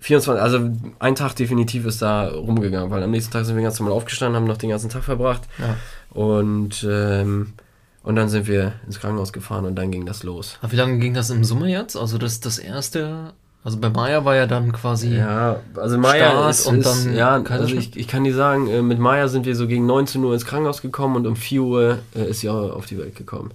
24, 0.00 0.42
also 0.42 0.70
ein 0.98 1.14
Tag 1.14 1.34
definitiv 1.34 1.86
ist 1.86 2.02
da 2.02 2.28
rumgegangen, 2.28 2.90
weil 2.90 3.02
am 3.02 3.10
nächsten 3.10 3.32
Tag 3.32 3.46
sind 3.46 3.56
wir 3.56 3.62
ganz 3.62 3.80
normal 3.80 3.96
aufgestanden, 3.96 4.36
haben 4.36 4.46
noch 4.46 4.58
den 4.58 4.68
ganzen 4.68 4.90
Tag 4.90 5.02
verbracht. 5.02 5.42
Ja. 5.58 5.76
Und 6.10 6.86
ähm, 6.88 7.54
und 8.04 8.16
dann 8.16 8.28
sind 8.28 8.46
wir 8.46 8.74
ins 8.86 9.00
Krankenhaus 9.00 9.32
gefahren 9.32 9.64
und 9.64 9.74
dann 9.76 9.90
ging 9.90 10.06
das 10.06 10.22
los. 10.22 10.58
Aber 10.62 10.70
wie 10.72 10.76
lange 10.76 10.98
ging 10.98 11.14
das 11.14 11.30
im 11.30 11.42
Summe 11.42 11.68
jetzt? 11.68 11.96
Also 11.96 12.18
das, 12.18 12.38
das 12.38 12.58
erste, 12.58 13.32
also 13.64 13.78
bei 13.78 13.88
Maya 13.88 14.24
war 14.26 14.36
ja 14.36 14.46
dann 14.46 14.72
quasi. 14.72 15.16
Ja, 15.16 15.60
also 15.74 15.98
Maya 15.98 16.48
ist, 16.50 16.66
und 16.66 16.80
ist, 16.80 17.06
dann. 17.06 17.16
Ja, 17.16 17.42
also 17.42 17.74
ich, 17.74 17.96
ich 17.96 18.06
kann 18.06 18.22
dir 18.24 18.34
sagen, 18.34 18.68
äh, 18.68 18.82
mit 18.82 18.98
Maya 18.98 19.28
sind 19.28 19.46
wir 19.46 19.56
so 19.56 19.66
gegen 19.66 19.86
19 19.86 20.22
Uhr 20.22 20.34
ins 20.34 20.44
Krankenhaus 20.44 20.82
gekommen 20.82 21.16
und 21.16 21.26
um 21.26 21.34
4 21.34 21.62
Uhr 21.62 21.98
äh, 22.14 22.28
ist 22.28 22.40
sie 22.40 22.50
auch 22.50 22.76
auf 22.76 22.86
die 22.86 22.98
Welt 22.98 23.16
gekommen. 23.16 23.52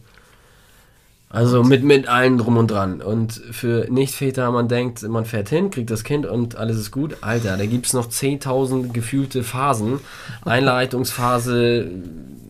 Also 1.31 1.63
mit, 1.63 1.83
mit 1.83 2.07
allen 2.07 2.39
drum 2.39 2.57
und 2.57 2.71
dran. 2.71 3.03
Und 3.03 3.33
für 3.33 3.85
Nichtväter, 3.87 4.51
man 4.51 4.67
denkt, 4.67 5.03
man 5.03 5.25
fährt 5.25 5.49
hin, 5.49 5.69
kriegt 5.69 5.91
das 5.91 6.03
Kind 6.03 6.25
und 6.25 6.55
alles 6.55 6.77
ist 6.77 6.89
gut. 6.89 7.17
Alter, 7.21 7.55
da 7.55 7.67
gibt 7.67 7.85
es 7.85 7.93
noch 7.93 8.09
10.000 8.09 8.93
gefühlte 8.93 9.43
Phasen. 9.43 9.99
Einleitungsphase, 10.43 11.87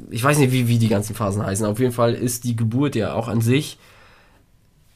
ich 0.10 0.24
weiß 0.24 0.38
nicht, 0.40 0.52
wie, 0.52 0.68
wie 0.68 0.80
die 0.80 0.90
ganzen 0.90 1.16
Phasen 1.16 1.46
heißen. 1.46 1.66
Auf 1.66 1.80
jeden 1.80 1.92
Fall 1.92 2.14
ist 2.14 2.44
die 2.44 2.56
Geburt 2.56 2.96
ja 2.96 3.14
auch 3.14 3.28
an 3.28 3.42
sich, 3.42 3.78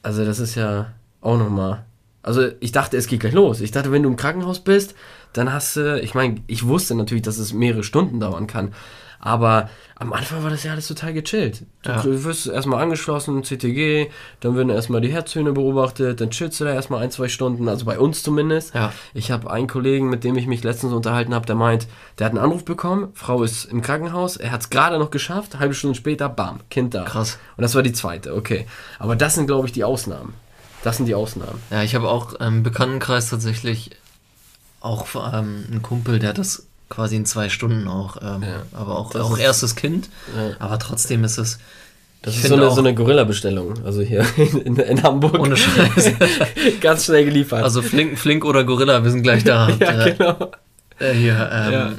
also 0.02 0.24
das 0.24 0.38
ist 0.38 0.54
ja 0.54 0.92
auch 1.20 1.38
nochmal. 1.38 1.84
Also 2.22 2.48
ich 2.60 2.72
dachte, 2.72 2.96
es 2.96 3.06
geht 3.06 3.20
gleich 3.20 3.32
los. 3.32 3.60
Ich 3.60 3.70
dachte, 3.70 3.92
wenn 3.92 4.02
du 4.02 4.08
im 4.08 4.16
Krankenhaus 4.16 4.60
bist, 4.60 4.94
dann 5.32 5.52
hast 5.52 5.76
du, 5.76 6.00
ich 6.00 6.14
meine, 6.14 6.36
ich 6.46 6.66
wusste 6.66 6.94
natürlich, 6.94 7.22
dass 7.22 7.38
es 7.38 7.52
mehrere 7.52 7.82
Stunden 7.82 8.20
dauern 8.20 8.46
kann. 8.46 8.72
Aber 9.24 9.70
am 9.96 10.12
Anfang 10.12 10.42
war 10.42 10.50
das 10.50 10.64
ja 10.64 10.72
alles 10.72 10.86
total 10.86 11.14
gechillt. 11.14 11.62
Du 11.82 11.90
ja. 11.90 12.04
wirst 12.04 12.46
erstmal 12.46 12.82
angeschlossen, 12.82 13.42
CTG, 13.42 14.10
dann 14.40 14.54
werden 14.54 14.68
erstmal 14.68 15.00
die 15.00 15.10
Herztöne 15.10 15.52
beobachtet, 15.52 16.20
dann 16.20 16.28
chillst 16.28 16.60
du 16.60 16.64
da 16.64 16.74
erstmal 16.74 17.02
ein, 17.02 17.10
zwei 17.10 17.28
Stunden, 17.28 17.66
also 17.70 17.86
bei 17.86 17.98
uns 17.98 18.22
zumindest. 18.22 18.74
Ja. 18.74 18.92
Ich 19.14 19.30
habe 19.30 19.50
einen 19.50 19.66
Kollegen, 19.66 20.10
mit 20.10 20.24
dem 20.24 20.36
ich 20.36 20.46
mich 20.46 20.62
letztens 20.62 20.92
unterhalten 20.92 21.34
habe, 21.34 21.46
der 21.46 21.54
meint, 21.54 21.88
der 22.18 22.26
hat 22.26 22.32
einen 22.32 22.44
Anruf 22.44 22.66
bekommen, 22.66 23.12
Frau 23.14 23.42
ist 23.42 23.64
im 23.64 23.80
Krankenhaus, 23.80 24.36
er 24.36 24.52
hat 24.52 24.60
es 24.60 24.68
gerade 24.68 24.98
noch 24.98 25.10
geschafft, 25.10 25.58
halbe 25.58 25.72
Stunde 25.72 25.96
später, 25.96 26.28
bam, 26.28 26.60
Kind 26.68 26.92
da. 26.92 27.04
Krass. 27.04 27.38
Und 27.56 27.62
das 27.62 27.74
war 27.74 27.82
die 27.82 27.94
zweite, 27.94 28.34
okay. 28.34 28.66
Aber 28.98 29.16
das 29.16 29.36
sind, 29.36 29.46
glaube 29.46 29.66
ich, 29.66 29.72
die 29.72 29.84
Ausnahmen. 29.84 30.34
Das 30.82 30.98
sind 30.98 31.06
die 31.06 31.14
Ausnahmen. 31.14 31.62
Ja, 31.70 31.82
ich 31.82 31.94
habe 31.94 32.10
auch 32.10 32.34
im 32.34 32.62
Bekanntenkreis 32.62 33.30
tatsächlich 33.30 33.92
auch 34.80 35.06
ähm, 35.14 35.64
einen 35.70 35.80
Kumpel, 35.80 36.18
der 36.18 36.28
hat 36.28 36.38
das 36.38 36.63
quasi 36.88 37.16
in 37.16 37.26
zwei 37.26 37.48
Stunden 37.48 37.88
auch. 37.88 38.16
Ähm, 38.22 38.42
ja. 38.42 38.62
Aber 38.72 38.98
auch, 38.98 39.14
auch 39.14 39.38
erstes 39.38 39.76
Kind. 39.76 40.08
Ja. 40.36 40.56
Aber 40.58 40.78
trotzdem 40.78 41.24
ist 41.24 41.38
es. 41.38 41.58
Das 42.22 42.36
ist 42.36 42.48
so 42.48 42.54
eine, 42.54 42.70
so 42.70 42.80
eine 42.80 42.94
Gorilla-Bestellung, 42.94 43.84
also 43.84 44.00
hier 44.00 44.24
in, 44.64 44.76
in, 44.76 45.02
Hamburg. 45.02 45.38
Ohne 45.38 45.58
Scheiß. 45.58 46.12
Ganz 46.80 47.04
schnell 47.04 47.26
geliefert. 47.26 47.62
Also 47.62 47.82
Flink, 47.82 48.18
Flink 48.18 48.46
oder 48.46 48.64
Gorilla, 48.64 49.04
wir 49.04 49.10
sind 49.10 49.22
gleich 49.22 49.44
da. 49.44 49.68
ja, 49.80 50.08
genau. 50.08 50.50
Äh, 50.98 51.12
hier, 51.12 51.50
ähm, 51.52 51.72
ja. 51.72 51.92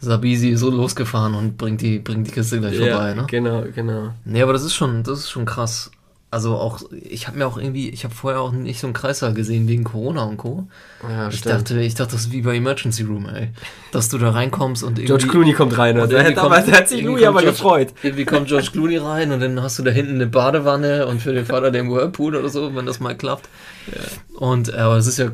Sabisi 0.00 0.50
ist 0.50 0.60
so 0.60 0.70
losgefahren 0.70 1.34
und 1.34 1.56
bringt 1.56 1.80
die, 1.80 1.98
bringt 1.98 2.26
die 2.26 2.30
Kiste 2.30 2.60
gleich 2.60 2.78
ja, 2.78 2.92
vorbei, 2.92 3.14
ne? 3.14 3.24
Genau, 3.26 3.64
genau. 3.74 4.12
Nee, 4.26 4.42
aber 4.42 4.52
das 4.52 4.64
ist 4.64 4.74
schon, 4.74 5.02
das 5.02 5.20
ist 5.20 5.30
schon 5.30 5.46
krass 5.46 5.90
also 6.30 6.56
auch, 6.56 6.80
ich 6.90 7.28
habe 7.28 7.38
mir 7.38 7.46
auch 7.46 7.56
irgendwie, 7.56 7.88
ich 7.88 8.04
habe 8.04 8.14
vorher 8.14 8.40
auch 8.40 8.50
nicht 8.50 8.80
so 8.80 8.86
einen 8.88 8.94
Kreislauf 8.94 9.34
gesehen 9.34 9.68
wegen 9.68 9.84
Corona 9.84 10.24
und 10.24 10.36
Co. 10.36 10.66
Ja, 11.08 11.28
ich 11.28 11.40
dachte, 11.40 11.80
ich 11.80 11.94
dachte, 11.94 12.12
das 12.12 12.22
ist 12.22 12.32
wie 12.32 12.42
bei 12.42 12.56
Emergency 12.56 13.04
Room, 13.04 13.28
ey. 13.28 13.50
Dass 13.92 14.08
du 14.08 14.18
da 14.18 14.30
reinkommst 14.30 14.82
und 14.82 14.98
irgendwie. 14.98 15.06
George 15.06 15.28
Clooney 15.28 15.52
kommt 15.52 15.78
rein, 15.78 15.98
und 15.98 16.10
der 16.10 16.32
damals 16.32 16.70
hat 16.70 16.88
sich 16.88 17.02
Louis 17.02 17.22
aber 17.22 17.40
George, 17.40 17.56
gefreut. 17.56 17.94
Irgendwie 18.02 18.24
kommt 18.24 18.48
George 18.48 18.70
Clooney 18.72 18.96
rein 18.96 19.30
und 19.30 19.40
dann 19.40 19.62
hast 19.62 19.78
du 19.78 19.84
da 19.84 19.90
hinten 19.92 20.16
eine 20.16 20.26
Badewanne 20.26 21.06
und 21.06 21.22
für 21.22 21.32
den 21.32 21.46
Vater 21.46 21.70
den 21.70 21.90
Whirlpool 21.90 22.34
oder 22.34 22.48
so, 22.48 22.74
wenn 22.74 22.86
das 22.86 22.98
mal 22.98 23.16
klappt. 23.16 23.48
Ja. 23.86 24.38
Und, 24.38 24.74
aber 24.74 24.96
es 24.96 25.06
ist 25.06 25.18
ja, 25.18 25.30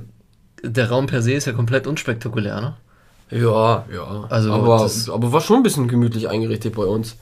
der 0.62 0.90
Raum 0.90 1.06
per 1.06 1.22
se 1.22 1.32
ist 1.32 1.46
ja 1.46 1.52
komplett 1.52 1.86
unspektakulär, 1.86 2.60
ne? 2.60 2.74
Ja, 3.30 3.86
ja. 3.92 4.26
Also, 4.28 4.52
aber, 4.52 4.90
aber 5.08 5.32
war 5.32 5.40
schon 5.40 5.56
ein 5.56 5.62
bisschen 5.62 5.88
gemütlich 5.88 6.28
eingerichtet 6.28 6.74
bei 6.74 6.84
uns. 6.84 7.16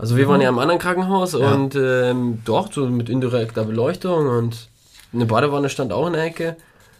Also 0.00 0.16
wir 0.16 0.26
waren 0.28 0.40
ja 0.40 0.48
im 0.48 0.58
anderen 0.58 0.80
Krankenhaus 0.80 1.32
ja. 1.34 1.52
und 1.52 1.74
ähm, 1.76 2.40
doch, 2.44 2.72
so 2.72 2.86
mit 2.86 3.08
indirekter 3.10 3.64
Beleuchtung 3.64 4.26
und 4.26 4.68
eine 5.12 5.26
Badewanne 5.26 5.68
stand 5.68 5.92
auch 5.92 6.06
in 6.06 6.14
der 6.14 6.24
Ecke. 6.24 6.56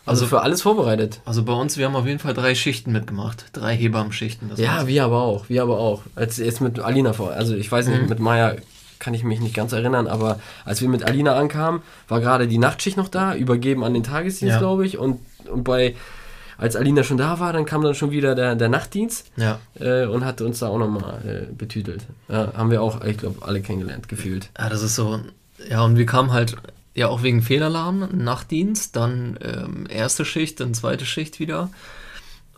Also, 0.07 0.27
für 0.27 0.43
alles 0.43 0.63
vorbereitet. 0.63 1.21
Also 1.25 1.45
bei 1.45 1.53
uns, 1.53 1.77
wir 1.77 1.87
haben 1.87 1.95
auf 1.95 2.07
jeden 2.07 2.19
Fall 2.19 2.35
drei 2.35 2.55
Schichten 2.57 2.91
mitgemacht. 2.91 3.45
Drei 3.53 3.77
Hebammenschichten. 3.77 4.49
Das 4.49 4.59
Ja, 4.59 4.79
war's. 4.79 4.87
wir 4.89 5.05
aber 5.05 5.23
auch. 5.23 5.49
Wir 5.49 5.63
aber 5.63 5.79
auch. 5.79 6.03
Als 6.17 6.39
jetzt 6.39 6.61
mit 6.61 6.81
Alina 6.81 7.13
vor. 7.13 7.31
Also 7.33 7.55
ich 7.55 7.71
weiß 7.71 7.87
Mhm. 7.87 7.93
nicht, 7.93 8.09
mit 8.09 8.19
Maya 8.19 8.57
kann 8.99 9.15
ich 9.15 9.23
mich 9.25 9.41
nicht 9.41 9.55
ganz 9.55 9.73
erinnern, 9.73 10.09
aber 10.09 10.41
als 10.65 10.81
wir 10.81 10.89
mit 10.89 11.05
Alina 11.05 11.37
ankamen, 11.37 11.83
war 12.09 12.21
gerade 12.21 12.49
die 12.49 12.59
Nachtschicht 12.59 12.97
noch 12.97 13.09
da, 13.09 13.35
übergeben 13.37 13.85
an 13.85 13.95
den 13.95 14.03
Tagesdienst, 14.03 14.55
Ja. 14.55 14.59
glaube 14.59 14.85
ich. 14.85 14.99
Und, 14.99 15.21
und 15.51 15.63
bei 15.65 15.95
als 16.61 16.77
Alina 16.77 17.03
schon 17.03 17.17
da 17.17 17.41
war, 17.41 17.53
dann 17.53 17.65
kam 17.65 17.83
dann 17.83 17.95
schon 17.95 18.11
wieder 18.11 18.35
der, 18.35 18.55
der 18.55 18.69
Nachtdienst 18.69 19.31
ja. 19.37 19.59
äh, 19.79 20.05
und 20.07 20.25
hat 20.25 20.41
uns 20.43 20.59
da 20.61 20.69
auch 20.69 20.79
nochmal 20.79 21.47
äh, 21.51 21.53
betütelt. 21.53 22.07
Ja, 22.29 22.53
haben 22.55 22.71
wir 22.71 22.83
auch, 22.83 23.03
ich 23.05 23.17
glaube, 23.19 23.45
alle 23.47 23.61
kennengelernt, 23.63 24.09
gefühlt. 24.09 24.51
Ja, 24.59 24.69
das 24.69 24.83
ist 24.83 24.95
so. 24.95 25.21
Ja, 25.69 25.83
und 25.83 25.97
wir 25.97 26.07
kamen 26.07 26.33
halt 26.33 26.57
ja 26.95 27.09
auch 27.09 27.23
wegen 27.23 27.43
Fehlalarm, 27.43 28.09
Nachtdienst, 28.13 28.95
dann 28.97 29.39
ähm, 29.43 29.87
erste 29.89 30.25
Schicht, 30.25 30.61
dann 30.61 30.75
zweite 30.75 31.07
Schicht 31.07 31.41
wieder. 31.41 31.71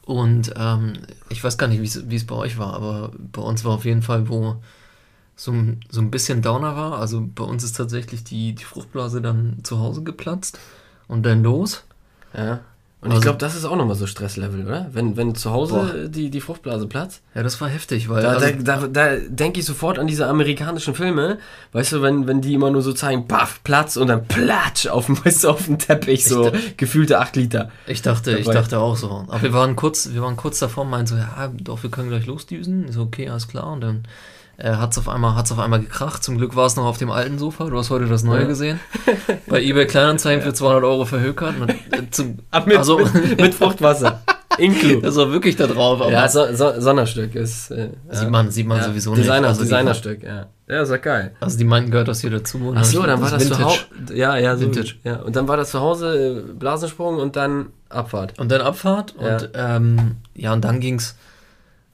Und 0.05 0.53
ähm, 0.57 0.95
ich 1.29 1.43
weiß 1.45 1.59
gar 1.59 1.69
nicht, 1.69 1.81
wie 1.81 2.17
es- 2.17 2.27
bei 2.27 2.35
euch 2.35 2.59
war, 2.59 2.75
aber 2.75 3.13
bei 3.33 3.41
uns 3.43 3.65
war 3.65 3.73
auf 3.73 3.85
jeden 3.85 4.03
Fall, 4.03 4.29
wo 4.29 4.57
so, 5.37 5.53
ein- 5.53 5.81
so 5.91 6.01
ein 6.01 6.11
bisschen 6.11 6.43
Downer 6.43 6.75
war. 6.77 6.99
Also 6.99 7.23
bei 7.35 7.45
uns 7.45 7.63
ist 7.63 7.77
tatsächlich 7.77 8.25
die, 8.25 8.55
die 8.55 8.65
Fruchtblase 8.65 9.21
dann 9.23 9.59
zu 9.63 9.79
Hause 9.79 10.03
geplatzt 10.03 10.59
und 11.07 11.25
dann 11.25 11.43
los. 11.45 11.85
Ja. 12.37 12.61
Und 13.03 13.09
Also- 13.11 13.19
ich 13.19 13.23
glaube, 13.25 13.39
das 13.39 13.57
ist 13.57 13.65
auch 13.65 13.75
nochmal 13.75 13.97
so 13.97 14.07
Stresslevel, 14.07 14.65
oder? 14.65 14.87
Wenn, 14.93 15.17
wenn 15.17 15.35
zu 15.35 15.51
Hause 15.51 15.75
Boah. 15.75 16.09
die, 16.09 16.31
die 16.31 16.41
Fruchtblase 16.41 16.87
platzt. 16.87 17.21
Ja, 17.35 17.43
das 17.43 17.61
war 17.61 17.69
heftig, 17.69 18.09
weil. 18.09 18.23
Da, 18.23 18.29
also, 18.35 18.47
da, 18.63 18.77
da, 18.77 18.87
da 18.87 19.17
denke 19.29 19.59
ich 19.59 19.67
sofort 19.67 19.99
an 19.99 20.07
diese 20.07 20.29
amerikanischen 20.29 20.95
Filme, 20.95 21.39
weißt 21.73 21.95
du, 21.95 22.03
wenn, 22.03 22.29
wenn 22.29 22.41
die 22.41 22.55
immer 22.55 22.71
nur 22.71 22.81
so 22.81 22.93
zeigen, 22.93 23.27
paff, 23.27 23.61
Platz 23.65 23.97
und 23.97 24.07
dann 24.07 24.29
platsch 24.29 24.87
auf 24.87 25.07
dem, 25.07 25.19
weißt 25.25 25.43
du, 25.43 25.51
auf 25.51 25.65
dem 25.67 25.81
Teppich, 25.81 26.25
so 26.25 26.53
gefühlte 26.77 27.19
8 27.19 27.35
Liter. 27.35 27.71
Ich 27.89 28.03
dachte, 28.03 28.39
ich 28.39 28.47
dabei. 28.47 28.61
dachte 28.61 28.79
auch 28.79 28.97
so. 28.97 29.11
Aber 29.27 29.43
wir 29.43 29.53
waren 29.53 29.75
kurz, 29.75 30.11
wir 30.13 30.23
waren 30.23 30.37
kurz 30.37 30.61
davor, 30.61 30.85
meinten 30.85 31.09
so, 31.09 31.17
ja, 31.17 31.51
doch, 31.61 31.83
wir 31.83 31.91
können 31.91 32.09
gleich 32.09 32.27
losdüsen. 32.27 32.87
Ich 32.89 32.95
So, 32.95 33.03
okay, 33.03 33.29
alles 33.29 33.49
klar. 33.49 33.73
Und 33.73 33.81
dann 33.81 34.05
äh, 34.59 34.73
hat's 34.73 34.99
auf 34.99 35.09
einmal, 35.09 35.35
hat's 35.35 35.51
auf 35.53 35.59
einmal 35.59 35.81
gekracht. 35.81 36.23
Zum 36.23 36.39
Glück 36.39 36.55
war 36.57 36.67
es 36.67 36.77
noch 36.77 36.85
auf 36.85 36.99
dem 36.99 37.11
alten 37.11 37.39
Sofa. 37.39 37.65
Du 37.69 37.77
hast 37.79 37.91
heute 37.91 38.07
das 38.07 38.23
neue 38.23 38.43
Ja. 38.43 38.47
gesehen. 38.47 38.81
Bei 39.47 39.63
eBay 39.63 39.87
Kleinanzeigen 39.87 40.43
für 40.43 40.53
200 40.55 40.85
Euro 40.85 41.05
verhökert. 41.05 41.55
Und, 41.61 41.71
äh, 41.71 42.11
zum, 42.11 42.39
Mit, 42.67 42.77
also, 42.77 42.99
mit, 42.99 43.41
mit 43.41 43.55
Fruchtwasser. 43.55 44.23
Inklu. 44.59 45.01
das 45.01 45.17
war 45.17 45.33
wirklich 45.33 45.57
da 45.57 45.67
drauf. 45.67 46.03
Ja, 46.11 46.29
so, 46.29 46.55
so, 46.55 46.79
Sonderstück 46.79 47.35
ist. 47.35 47.71
Äh, 47.71 47.89
sieht 48.11 48.25
ja. 48.25 48.31
man, 48.31 48.51
sieht 48.51 48.67
man 48.67 48.79
ja. 48.79 48.85
sowieso 48.85 49.15
Designer, 49.15 49.41
nicht. 49.41 49.49
Also 49.49 49.63
Designerstück, 49.63 50.23
ja. 50.23 50.47
Ja, 50.69 50.83
ist 50.83 50.91
ja 50.91 50.99
geil. 50.99 51.33
Also 51.41 51.57
die 51.57 51.65
meinten, 51.65 51.91
gehört 51.91 52.09
das 52.09 52.21
hier 52.21 52.29
dazu. 52.31 52.59
Und 52.59 52.77
Ach 52.77 52.85
so, 52.85 53.03
dann 53.03 53.21
war 53.23 53.31
das 53.31 53.45
zu 53.45 53.51
Vintage. 53.51 53.65
Hause. 53.65 54.15
Ja, 54.15 54.37
ja, 54.37 54.55
so, 54.57 54.63
Vintage. 54.67 54.95
Ja. 55.05 55.17
Und 55.17 55.37
dann 55.37 55.49
war 55.49 55.57
das 55.57 55.71
zu 55.71 55.81
Hause 55.81 56.45
äh, 56.49 56.53
Blasensprung 56.53 57.17
und 57.19 57.35
dann 57.37 57.69
Abfahrt. 57.89 58.39
Und 58.39 58.51
dann 58.53 58.61
Abfahrt 58.61 59.15
Ja. 59.19 59.37
und 59.37 59.51
ähm, 59.55 60.17
ja, 60.35 60.53
und 60.53 60.63
dann 60.63 60.81
ging's. 60.81 61.17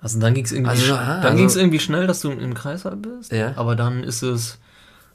Also 0.01 0.21
dann 0.21 0.35
ging's 0.35 0.53
irgendwie, 0.53 0.71
Also, 0.71 0.95
ah, 0.95 1.17
dann 1.17 1.25
also- 1.25 1.37
ging's 1.37 1.57
irgendwie 1.57 1.81
schnell, 1.81 2.07
dass 2.07 2.21
du 2.21 2.31
im 2.31 2.55
Kreislauf 2.55 2.95
bist. 2.97 3.33
Ja. 3.33 3.53
Aber 3.57 3.75
dann 3.75 4.05
ist 4.05 4.23
es, 4.23 4.59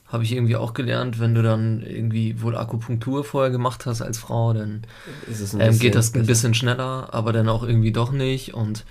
habe 0.07 0.23
ich 0.23 0.33
irgendwie 0.33 0.55
auch 0.57 0.73
gelernt, 0.73 1.19
wenn 1.19 1.33
du 1.33 1.41
dann 1.41 1.81
irgendwie 1.81 2.41
wohl 2.41 2.55
Akupunktur 2.57 3.23
vorher 3.23 3.49
gemacht 3.51 3.85
hast 3.85 4.01
als 4.01 4.17
Frau, 4.17 4.53
dann 4.53 4.83
es 5.31 5.53
ähm, 5.53 5.79
geht 5.79 5.95
das 5.95 6.13
ein 6.13 6.25
bisschen 6.25 6.53
schneller, 6.53 7.09
aber 7.13 7.33
dann 7.33 7.49
auch 7.49 7.63
irgendwie 7.63 7.91
doch 7.91 8.11
nicht. 8.11 8.53
Und 8.53 8.83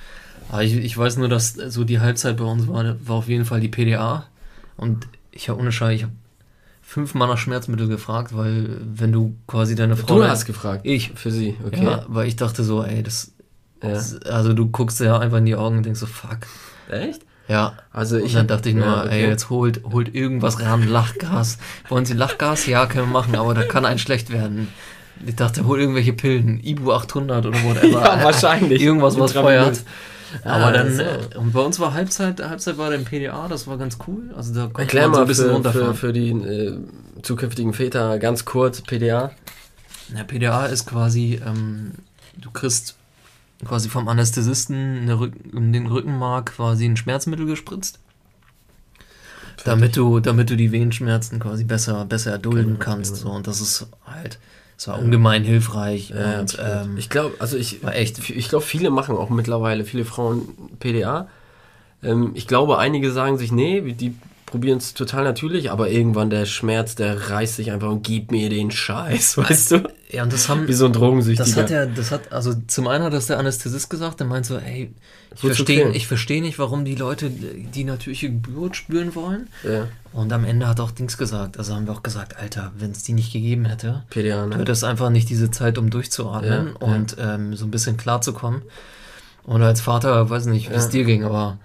aber 0.50 0.64
ich, 0.64 0.74
ich 0.76 0.96
weiß 0.96 1.18
nur, 1.18 1.28
dass 1.28 1.52
so 1.52 1.84
die 1.84 2.00
Halbzeit 2.00 2.38
bei 2.38 2.44
uns 2.44 2.66
war, 2.68 2.84
war 3.06 3.16
auf 3.16 3.28
jeden 3.28 3.44
Fall 3.44 3.60
die 3.60 3.68
PDA. 3.68 4.26
Und 4.76 5.06
ich 5.30 5.48
habe 5.48 5.60
ohne 5.60 5.72
Schei, 5.72 5.94
ich 5.94 6.02
habe 6.02 6.12
fünfmal 6.80 7.28
nach 7.28 7.38
Schmerzmittel 7.38 7.88
gefragt, 7.88 8.36
weil 8.36 8.78
wenn 8.82 9.12
du 9.12 9.34
quasi 9.46 9.74
deine 9.74 9.96
Frau. 9.96 10.16
Du 10.16 10.24
hast 10.24 10.44
gefragt. 10.46 10.80
Ich. 10.84 11.12
Für 11.14 11.30
sie, 11.30 11.54
okay. 11.64 11.84
Ja, 11.84 12.04
weil 12.08 12.26
ich 12.26 12.36
dachte 12.36 12.64
so, 12.64 12.82
ey, 12.82 13.02
das, 13.02 13.32
Ja. 13.82 14.00
also 14.30 14.52
du 14.52 14.68
guckst 14.70 15.00
dir 15.00 15.06
ja 15.06 15.18
einfach 15.18 15.38
in 15.38 15.46
die 15.46 15.56
Augen 15.56 15.78
und 15.78 15.86
denkst 15.86 16.00
so, 16.00 16.06
fuck. 16.06 16.38
Echt? 16.88 17.22
Ja. 17.48 17.74
Also 17.92 18.16
Und 18.16 18.24
ich 18.24 18.34
dann 18.34 18.46
dachte 18.46 18.68
ich 18.68 18.74
nur, 18.74 18.86
ja, 18.86 19.04
okay. 19.04 19.24
ey, 19.24 19.28
jetzt 19.28 19.50
holt, 19.50 19.82
holt 19.84 20.14
irgendwas 20.14 20.60
ran, 20.60 20.88
Lachgas. 20.88 21.58
Wollen 21.88 22.04
Sie 22.04 22.14
Lachgas? 22.14 22.66
Ja, 22.66 22.86
können 22.86 23.08
wir 23.08 23.12
machen, 23.12 23.34
aber 23.34 23.54
da 23.54 23.62
kann 23.64 23.84
ein 23.84 23.98
schlecht 23.98 24.30
werden. 24.32 24.68
Ich 25.26 25.36
dachte, 25.36 25.66
hol 25.66 25.78
irgendwelche 25.80 26.12
Pillen, 26.12 26.60
Ibu 26.64 26.92
800 26.92 27.46
oder 27.46 27.58
whatever. 27.62 27.88
Ja, 28.02 28.24
wahrscheinlich. 28.24 28.82
Irgendwas, 28.82 29.18
was 29.18 29.32
feuert. 29.32 29.82
Aber 30.44 30.72
dann, 30.72 30.94
so. 30.94 31.02
äh, 31.02 31.18
und 31.36 31.52
bei 31.52 31.60
uns 31.60 31.78
war 31.78 31.92
Halbzeit, 31.92 32.40
Halbzeit 32.40 32.78
war 32.78 32.90
dann 32.90 33.04
PDA, 33.04 33.48
das 33.48 33.66
war 33.66 33.76
ganz 33.76 33.98
cool. 34.06 34.30
Also 34.34 34.54
da 34.54 34.62
konnte 34.62 34.82
Erklär 34.82 35.08
man 35.08 35.12
so 35.12 35.18
mal 35.18 35.24
ein 35.24 35.28
bisschen 35.28 35.44
für, 35.44 35.50
für, 35.50 35.54
runterfahren. 35.54 35.94
für 35.94 36.12
die 36.12 36.30
äh, 36.30 36.78
zukünftigen 37.22 37.74
Väter 37.74 38.18
ganz 38.18 38.44
kurz 38.44 38.80
PDA. 38.80 39.32
Ja, 40.16 40.24
PDA 40.24 40.66
ist 40.66 40.86
quasi, 40.86 41.40
ähm, 41.46 41.92
du 42.36 42.50
kriegst 42.50 42.96
quasi 43.64 43.88
vom 43.88 44.08
Anästhesisten 44.08 45.08
in 45.52 45.72
den 45.72 45.86
Rückenmark 45.86 46.54
quasi 46.56 46.84
ein 46.84 46.96
Schmerzmittel 46.96 47.46
gespritzt. 47.46 47.98
Damit 49.64 49.96
du, 49.96 50.18
damit 50.20 50.50
du 50.50 50.56
die 50.56 50.72
Wehenschmerzen 50.72 51.38
quasi 51.38 51.64
besser, 51.64 52.04
besser 52.04 52.32
erdulden 52.32 52.74
Genau, 52.74 52.78
kannst. 52.84 53.14
genau. 53.16 53.30
So. 53.30 53.36
Und 53.36 53.46
das 53.46 53.60
ist 53.60 53.86
halt, 54.04 54.38
es 54.76 54.88
war 54.88 54.98
ungemein 54.98 55.44
hilfreich. 55.44 56.10
Ja, 56.10 56.40
und, 56.40 56.58
ähm, 56.60 56.96
ich 56.96 57.08
glaube, 57.08 57.34
also 57.38 57.56
ich, 57.56 57.82
war 57.84 57.94
echt. 57.94 58.18
ich 58.30 58.48
glaube, 58.48 58.64
viele 58.64 58.90
machen 58.90 59.16
auch 59.16 59.30
mittlerweile, 59.30 59.84
viele 59.84 60.04
Frauen 60.04 60.48
PDA. 60.80 61.28
Ähm, 62.02 62.32
ich 62.34 62.48
glaube, 62.48 62.78
einige 62.78 63.12
sagen 63.12 63.38
sich, 63.38 63.52
nee, 63.52 63.80
die 63.92 64.16
probieren 64.52 64.78
es 64.78 64.92
total 64.94 65.24
natürlich, 65.24 65.70
aber 65.70 65.88
irgendwann 65.90 66.28
der 66.30 66.44
Schmerz, 66.44 66.94
der 66.94 67.30
reißt 67.30 67.56
sich 67.56 67.72
einfach 67.72 67.88
und 67.88 68.02
gibt 68.02 68.30
mir 68.30 68.50
den 68.50 68.70
Scheiß, 68.70 69.36
weißt 69.38 69.70
du? 69.72 69.82
ja, 70.10 70.22
und 70.22 70.32
das 70.32 70.48
haben, 70.48 70.68
Wie 70.68 70.74
so 70.74 70.84
ein 70.84 70.92
Drogensüchtiger. 70.92 71.44
Das 71.44 71.56
hat 71.56 71.70
ja, 71.70 71.86
das 71.86 72.10
hat, 72.10 72.30
also 72.32 72.52
zum 72.66 72.86
einen 72.86 73.02
hat 73.02 73.14
das 73.14 73.26
der 73.28 73.38
Anästhesist 73.38 73.88
gesagt, 73.88 74.20
der 74.20 74.26
meint 74.26 74.44
so, 74.46 74.58
ey, 74.58 74.92
ich 75.34 75.40
verstehe 75.40 75.88
ich 75.92 76.06
versteh 76.06 76.42
nicht, 76.42 76.58
warum 76.58 76.84
die 76.84 76.94
Leute 76.94 77.30
die 77.30 77.84
natürliche 77.84 78.28
Geburt 78.28 78.76
spüren 78.76 79.14
wollen. 79.14 79.48
ja, 79.64 79.88
Und 80.12 80.30
am 80.34 80.44
Ende 80.44 80.68
hat 80.68 80.78
auch 80.80 80.90
Dings 80.90 81.16
gesagt, 81.16 81.56
also 81.56 81.74
haben 81.74 81.86
wir 81.86 81.94
auch 81.94 82.02
gesagt, 82.02 82.36
Alter, 82.36 82.72
wenn 82.76 82.90
es 82.90 83.02
die 83.02 83.14
nicht 83.14 83.32
gegeben 83.32 83.64
hätte, 83.64 84.02
PDA, 84.10 84.46
ne? 84.46 84.58
hätte 84.58 84.70
es 84.72 84.84
einfach 84.84 85.08
nicht 85.08 85.30
diese 85.30 85.50
Zeit, 85.50 85.78
um 85.78 85.88
durchzuatmen 85.88 86.76
Ja, 86.78 86.86
und 86.86 87.16
Ähm, 87.18 87.56
so 87.56 87.64
ein 87.64 87.70
bisschen 87.70 87.96
klarzukommen. 87.96 88.60
Und 89.44 89.62
als 89.62 89.80
Vater, 89.80 90.28
weiß 90.28 90.44
nicht, 90.46 90.68
wie 90.70 90.74
es 90.74 90.84
Ja. 90.84 90.90
dir 90.90 91.04
ging, 91.04 91.24
aber 91.24 91.58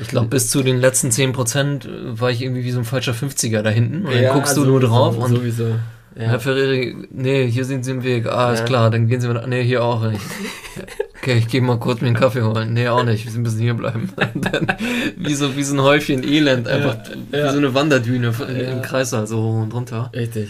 ich 0.00 0.08
glaube, 0.08 0.28
bis 0.28 0.50
zu 0.50 0.62
den 0.62 0.78
letzten 0.80 1.08
10% 1.08 1.82
war 2.20 2.30
ich 2.30 2.42
irgendwie 2.42 2.64
wie 2.64 2.70
so 2.70 2.78
ein 2.78 2.84
falscher 2.84 3.12
50er 3.12 3.62
da 3.62 3.70
hinten. 3.70 4.06
Und 4.06 4.12
dann 4.14 4.22
Ja, 4.22 4.32
guckst 4.34 4.56
du 4.56 4.64
nur 4.64 4.80
sowieso, 4.80 4.92
drauf 4.94 5.16
und 5.18 5.34
Sowieso. 5.36 5.68
Ja. 6.16 6.22
Herr 6.22 6.40
Ferreri, 6.40 6.96
nee, 7.10 7.48
hier 7.48 7.64
sind 7.64 7.84
Sie 7.84 7.92
im 7.92 8.02
Weg. 8.02 8.26
Ah, 8.26 8.52
ist 8.52 8.60
Ja. 8.60 8.64
klar, 8.66 8.90
dann 8.90 9.06
gehen 9.06 9.20
Sie 9.20 9.28
mit. 9.28 9.46
Nee, 9.46 9.62
hier 9.64 9.82
auch 9.84 10.02
nicht. 10.10 10.20
Okay, 11.22 11.36
ich 11.36 11.48
gehe 11.48 11.60
mal 11.60 11.78
kurz 11.78 12.00
mir 12.00 12.06
einen 12.06 12.16
Kaffee 12.16 12.40
holen. 12.40 12.72
Nee, 12.72 12.88
auch 12.88 13.04
nicht. 13.04 13.30
Wir 13.30 13.38
müssen 13.40 13.60
hier 13.60 13.74
bleiben. 13.74 14.10
Dann, 14.34 14.66
wie, 15.18 15.34
so, 15.34 15.54
wie 15.54 15.62
so 15.62 15.74
ein 15.74 15.82
Häufchen 15.82 16.24
Elend, 16.24 16.66
einfach 16.66 16.96
Ja. 17.30 17.44
wie 17.48 17.52
so 17.52 17.58
eine 17.58 17.74
Wanderdüne 17.74 18.32
im 18.70 18.80
Kreis, 18.80 19.10
so 19.10 19.36
hoch 19.42 19.62
und 19.62 19.74
runter. 19.74 20.10
Richtig. 20.16 20.48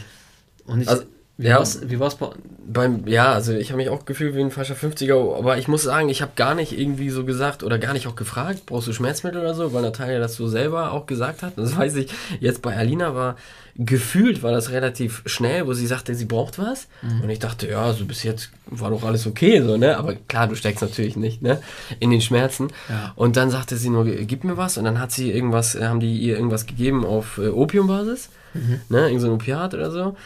Und 0.66 0.82
ich, 0.82 0.88
Also, 0.88 1.02
wie 1.40 1.49
ja. 1.49 1.56
war's, 1.59 1.80
wie 1.88 1.99
war's 1.99 2.16
bei. 2.16 2.28
Beim, 2.73 3.09
ja, 3.09 3.32
also 3.32 3.52
ich 3.52 3.70
habe 3.70 3.78
mich 3.78 3.88
auch 3.88 4.04
gefühlt 4.04 4.37
wie 4.37 4.40
ein 4.40 4.52
falscher 4.52 4.76
50er, 4.76 5.37
aber 5.37 5.59
ich 5.59 5.66
muss 5.66 5.82
sagen, 5.82 6.09
ich 6.09 6.23
habe 6.23 6.32
gar 6.37 6.54
nicht 6.54 6.78
irgendwie 6.78 7.11
so 7.11 7.25
gesagt 7.25 7.64
oder 7.64 7.78
gar 7.80 7.94
nicht 7.94 8.06
auch 8.06 8.14
gefragt, 8.14 8.66
brauchst 8.66 8.87
du 8.87 8.92
Schmerzmittel 8.92 9.40
oder 9.40 9.54
so, 9.54 9.73
weil 9.73 9.82
Natalia 9.82 10.20
das 10.20 10.37
so 10.37 10.47
selber 10.47 10.92
auch 10.92 11.06
gesagt 11.06 11.42
hat. 11.42 11.54
Das 11.56 11.76
weiß 11.76 11.97
ich 11.97 12.12
jetzt 12.38 12.62
bei 12.62 12.76
Alina 12.76 13.16
war, 13.16 13.35
gefühlt 13.75 14.42
war 14.44 14.52
das 14.52 14.70
relativ 14.70 15.23
schnell, 15.26 15.66
wo 15.66 15.73
sie 15.73 15.87
sagte, 15.87 16.14
sie 16.14 16.26
braucht 16.26 16.59
was. 16.61 16.87
Mhm. 17.02 17.23
Und 17.23 17.30
ich 17.30 17.38
dachte, 17.40 17.68
ja, 17.68 17.92
so 17.92 18.04
bis 18.04 18.23
jetzt 18.23 18.50
war 18.66 18.90
doch 18.90 19.02
alles 19.02 19.26
okay, 19.26 19.61
so, 19.62 19.76
ne? 19.76 19.97
Aber 19.97 20.14
klar, 20.14 20.47
du 20.47 20.54
steckst 20.54 20.82
natürlich 20.82 21.16
nicht, 21.16 21.42
ne? 21.42 21.61
In 21.99 22.11
den 22.11 22.20
Schmerzen. 22.20 22.68
Ja. 22.88 23.12
Und 23.16 23.37
dann 23.37 23.50
sagte 23.50 23.76
sie 23.76 23.90
nur, 23.90 24.04
gib 24.04 24.44
mir 24.44 24.56
was. 24.59 24.78
Und 24.78 24.85
dann 24.85 25.00
hat 25.00 25.11
sie 25.11 25.32
irgendwas, 25.32 25.75
haben 25.80 25.99
die 25.99 26.18
ihr 26.18 26.37
irgendwas 26.37 26.66
gegeben 26.66 27.04
auf 27.04 27.38
äh, 27.38 27.49
Opiumbasis, 27.49 28.28
Mhm. 28.52 28.80
ne? 28.88 29.06
Irgend 29.06 29.20
so 29.23 29.28
ein 29.28 29.32
Opiat 29.35 29.75
oder 29.75 29.90
so. 29.90 30.16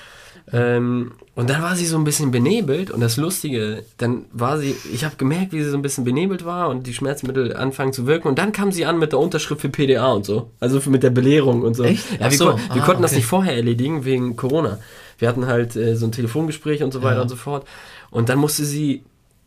Ähm, 0.53 1.13
und 1.35 1.49
dann 1.51 1.63
war 1.63 1.75
sie 1.75 1.87
so 1.87 1.97
ein 1.97 2.05
bisschen 2.05 2.31
benebelt 2.31 2.91
und 2.91 3.01
das 3.01 3.17
Lustige, 3.17 3.83
dann 3.97 4.27
war 4.33 4.59
sie, 4.59 4.77
ich 4.93 5.05
habe 5.05 5.17
gemerkt, 5.17 5.53
wie 5.53 5.63
sie 5.63 5.71
so 5.71 5.77
ein 5.77 5.83
bisschen 5.83 6.05
benebelt 6.05 6.45
war 6.45 6.69
und 6.69 6.87
die 6.87 6.93
Schmerzmittel 6.95 7.57
anfangen 7.57 7.93
zu 7.95 8.07
wirken 8.07 8.29
und 8.29 8.39
dann 8.39 8.53
kam 8.53 8.71
sie 8.71 8.85
an 8.85 8.99
mit 8.99 9.13
der 9.13 9.19
Unterschrift 9.21 9.63
für 9.63 9.71
PDA 9.71 10.13
und 10.13 10.27
so, 10.27 10.51
also 10.61 10.81
mit 10.91 11.03
der 11.03 11.11
Belehrung 11.11 11.63
und 11.63 11.75
so. 11.75 11.83
Echt? 11.85 12.05
Ja, 12.21 12.31
wir, 12.31 12.37
so. 12.39 12.51
kon 12.51 12.61
wir 12.75 12.83
Ah, 12.83 12.85
konnten 12.87 13.03
das 13.03 13.13
okay. 13.13 13.19
nicht 13.21 13.27
vorher 13.27 13.57
erledigen 13.57 14.05
wegen 14.05 14.37
Corona. 14.37 14.79
Wir 15.19 15.29
hatten 15.29 15.47
halt 15.47 15.77
äh, 15.77 15.97
so 15.97 16.07
ein 16.07 16.13
Telefongespräch 16.13 16.83
und 16.83 16.93
so 16.93 17.03
weiter 17.03 17.17
Ja. 17.17 17.23
und 17.23 17.29
so 17.29 17.37
fort 17.37 17.67
und 18.11 18.29
dann 18.29 18.39
musste 18.39 18.65
sie 18.65 19.03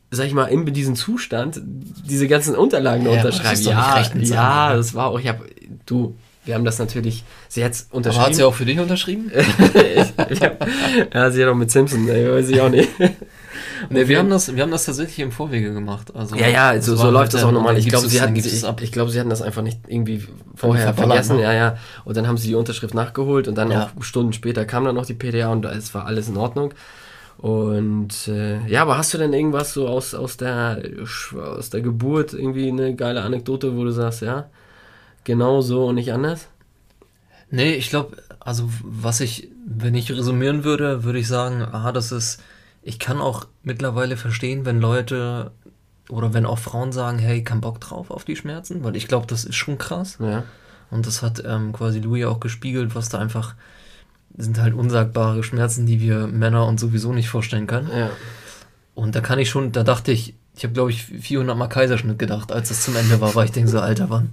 sag 0.09 0.25
ich 0.25 0.33
mal, 0.33 0.45
in 0.45 0.65
diesem 0.73 0.95
Zustand 0.95 1.61
diese 1.63 2.27
ganzen 2.29 2.55
Unterlagen 2.55 3.05
Ja, 3.05 3.21
das 3.21 3.39
unterschreiben. 3.39 3.61
ja, 3.63 3.93
einfach, 3.93 4.15
ne? 4.15 4.77
das 4.77 4.95
war 4.95 5.07
auch, 5.07 5.19
ich 5.19 5.27
habe, 5.27 5.43
du, 5.85 6.15
wir 6.47 6.55
haben 6.55 6.65
das 6.65 6.79
natürlich, 6.79 7.23
sie 7.49 7.63
hat 7.63 7.73
Aber 7.89 7.97
unterschrieben. 7.97 8.25
hat 8.25 8.35
sie 8.35 8.43
auch 8.43 8.53
für 8.53 8.65
dich 8.65 8.79
unterschrieben? 8.79 9.31
ich, 10.29 10.41
hab, 10.41 10.65
ja, 11.13 11.29
sie 11.31 11.43
hat 11.43 11.49
auch 11.51 11.55
mit 11.55 11.69
Simpson, 11.69 12.07
ey, 12.09 12.31
weiß 12.31 12.49
ich 12.49 12.59
auch 12.61 12.69
nicht. 12.69 12.89
nee, 13.89 14.07
wir 14.07 14.19
haben, 14.19 14.29
das, 14.29 14.55
wir 14.55 14.63
haben 14.63 14.71
das 14.71 14.85
tatsächlich 14.85 15.19
im 15.19 15.31
Vorwege 15.31 15.73
gemacht. 15.73 16.15
Also, 16.15 16.35
Ja, 16.35 16.47
ja, 16.47 16.81
so, 16.81 16.93
das 16.93 17.01
so 17.01 17.07
läuft 17.11 17.17
halt 17.17 17.33
das 17.35 17.41
dann- 17.41 17.49
auch 17.49 17.53
normal. 17.53 17.77
Ich 17.77 17.87
glaube, 17.89 18.07
sie, 18.07 18.21
hatten- 18.21 18.35
ich, 18.35 18.45
ich 18.81 18.91
glaube, 18.91 19.11
sie 19.11 19.19
hatten 19.19 19.29
das 19.29 19.41
einfach 19.41 19.61
nicht 19.61 19.79
irgendwie 19.87 20.25
vorher 20.55 20.93
vergessen. 20.93 21.35
ne? 21.37 21.43
Ja, 21.43 21.53
ja. 21.53 21.77
Und 22.05 22.17
dann 22.17 22.27
haben 22.27 22.37
sie 22.37 22.47
die 22.47 22.55
Unterschrift 22.55 22.93
nachgeholt 22.93 23.47
und 23.47 23.55
dann 23.55 23.69
Ja. 23.71 23.91
auch 23.97 24.03
Stunden 24.03 24.33
später 24.33 24.65
kam 24.65 24.85
dann 24.85 24.95
noch 24.95 25.05
die 25.05 25.13
PDA 25.13 25.49
und 25.51 25.65
es 25.65 25.93
war 25.93 26.05
alles 26.05 26.27
in 26.29 26.37
Ordnung. 26.37 26.73
Und 27.37 28.27
äh, 28.27 28.65
ja, 28.67 28.81
aber 28.81 28.97
hast 28.97 29.13
du 29.13 29.17
denn 29.19 29.31
irgendwas 29.33 29.73
so 29.73 29.87
aus, 29.87 30.15
aus, 30.15 30.37
der, 30.37 30.81
aus 31.55 31.69
der 31.69 31.81
Geburt, 31.81 32.33
irgendwie 32.33 32.67
eine 32.69 32.95
geile 32.95 33.21
Anekdote, 33.21 33.75
wo 33.77 33.83
du 33.83 33.91
sagst, 33.91 34.21
ja, 34.21 34.49
genau 35.27 35.61
so 35.61 35.85
und 35.85 35.95
nicht 35.95 36.11
anders? 36.11 36.47
Nee, 37.51 37.73
ich 37.73 37.89
glaube, 37.89 38.17
also 38.39 38.69
was 38.81 39.19
ich, 39.19 39.49
wenn 39.65 39.93
ich 39.93 40.11
resümieren 40.11 40.63
würde, 40.63 41.03
würde 41.03 41.19
ich 41.19 41.27
sagen, 41.27 41.61
ah, 41.61 41.91
das 41.91 42.11
ist, 42.11 42.41
ich 42.81 42.97
kann 42.97 43.19
auch 43.19 43.45
mittlerweile 43.61 44.17
verstehen, 44.17 44.65
wenn 44.65 44.79
Leute 44.79 45.51
oder 46.09 46.33
wenn 46.33 46.45
auch 46.45 46.59
Frauen 46.59 46.93
sagen, 46.93 47.19
hey, 47.19 47.43
kein 47.43 47.59
Bock 47.59 47.81
drauf 47.81 48.09
auf 48.09 48.23
die 48.23 48.37
Schmerzen, 48.37 48.83
weil 48.83 48.95
ich 48.95 49.07
glaube, 49.07 49.27
das 49.27 49.43
ist 49.43 49.55
schon 49.55 49.77
krass. 49.77 50.17
Ja. 50.21 50.45
Und 50.89 51.05
das 51.05 51.21
hat 51.21 51.43
ähm, 51.45 51.73
quasi 51.73 51.99
Louis 51.99 52.25
auch 52.25 52.39
gespiegelt, 52.39 52.95
was 52.95 53.09
da 53.09 53.19
einfach 53.19 53.55
sind 54.37 54.61
halt 54.61 54.73
unsagbare 54.73 55.43
Schmerzen, 55.43 55.85
die 55.85 55.99
wir 55.99 56.27
Männer 56.27 56.65
uns 56.65 56.79
sowieso 56.79 57.11
nicht 57.11 57.27
vorstellen 57.27 57.67
können. 57.67 57.89
Ja. 57.93 58.11
Und 58.95 59.15
da 59.15 59.21
kann 59.21 59.39
ich 59.39 59.49
schon, 59.49 59.73
da 59.73 59.83
dachte 59.83 60.13
ich, 60.13 60.35
ich 60.55 60.63
habe 60.63 60.73
glaube 60.73 60.91
ich 60.91 61.03
400 61.03 61.57
Mal 61.57 61.67
Kaiserschnitt 61.67 62.17
gedacht, 62.17 62.53
als 62.53 62.71
es 62.71 62.83
zum 62.83 62.95
Ende 62.95 63.19
war, 63.19 63.35
weil 63.35 63.45
ich 63.45 63.51
denke 63.51 63.69
so, 63.69 63.79
Alter, 63.79 64.09
wann, 64.09 64.31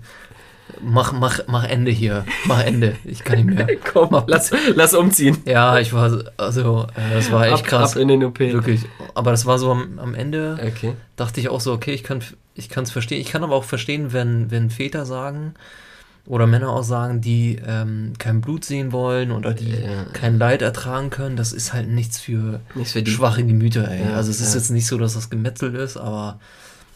mach, 0.82 1.12
mach, 1.12 1.40
mach 1.46 1.64
Ende 1.64 1.90
hier, 1.90 2.24
mach 2.46 2.62
Ende, 2.62 2.96
ich 3.04 3.24
kann 3.24 3.36
nicht 3.44 3.46
mehr. 3.56 3.66
Komm, 3.92 4.08
mach, 4.10 4.24
lass, 4.26 4.50
lass 4.74 4.94
umziehen. 4.94 5.38
Ja, 5.44 5.78
ich 5.78 5.92
war, 5.92 6.24
also, 6.36 6.86
äh, 6.94 7.14
das 7.14 7.30
war 7.30 7.46
echt 7.46 7.64
ab, 7.64 7.64
krass. 7.64 7.92
Ab 7.96 8.02
in 8.02 8.08
den 8.08 8.24
OP. 8.24 8.38
Wirklich. 8.40 8.82
Aber 9.14 9.30
das 9.30 9.46
war 9.46 9.58
so 9.58 9.70
am, 9.70 9.98
am 9.98 10.14
Ende, 10.14 10.58
Okay. 10.66 10.94
dachte 11.16 11.40
ich 11.40 11.48
auch 11.48 11.60
so, 11.60 11.72
okay, 11.72 11.92
ich 11.92 12.02
kann 12.04 12.20
ich 12.54 12.68
es 12.74 12.90
verstehen. 12.90 13.20
Ich 13.20 13.30
kann 13.30 13.42
aber 13.42 13.54
auch 13.56 13.64
verstehen, 13.64 14.12
wenn, 14.12 14.50
wenn 14.50 14.70
Väter 14.70 15.04
sagen 15.06 15.54
oder 16.26 16.46
Männer 16.46 16.70
auch 16.70 16.84
sagen, 16.84 17.20
die 17.20 17.60
ähm, 17.66 18.12
kein 18.18 18.40
Blut 18.40 18.64
sehen 18.64 18.92
wollen 18.92 19.30
oder 19.32 19.52
die 19.52 19.72
Ja. 19.72 20.04
kein 20.12 20.38
Leid 20.38 20.62
ertragen 20.62 21.10
können. 21.10 21.36
Das 21.36 21.52
ist 21.52 21.72
halt 21.74 21.88
nichts 21.88 22.18
für 22.18 22.60
Nichts 22.74 22.92
für 22.92 23.02
die. 23.02 23.10
schwache 23.10 23.44
Gemüter, 23.44 23.90
ey. 23.90 24.04
Ja, 24.04 24.14
also 24.14 24.30
es 24.30 24.40
ist 24.40 24.54
ja. 24.54 24.60
jetzt 24.60 24.70
nicht 24.70 24.86
so, 24.86 24.96
dass 24.98 25.14
das 25.14 25.28
gemetzelt 25.30 25.74
ist, 25.74 25.96
aber 25.98 26.38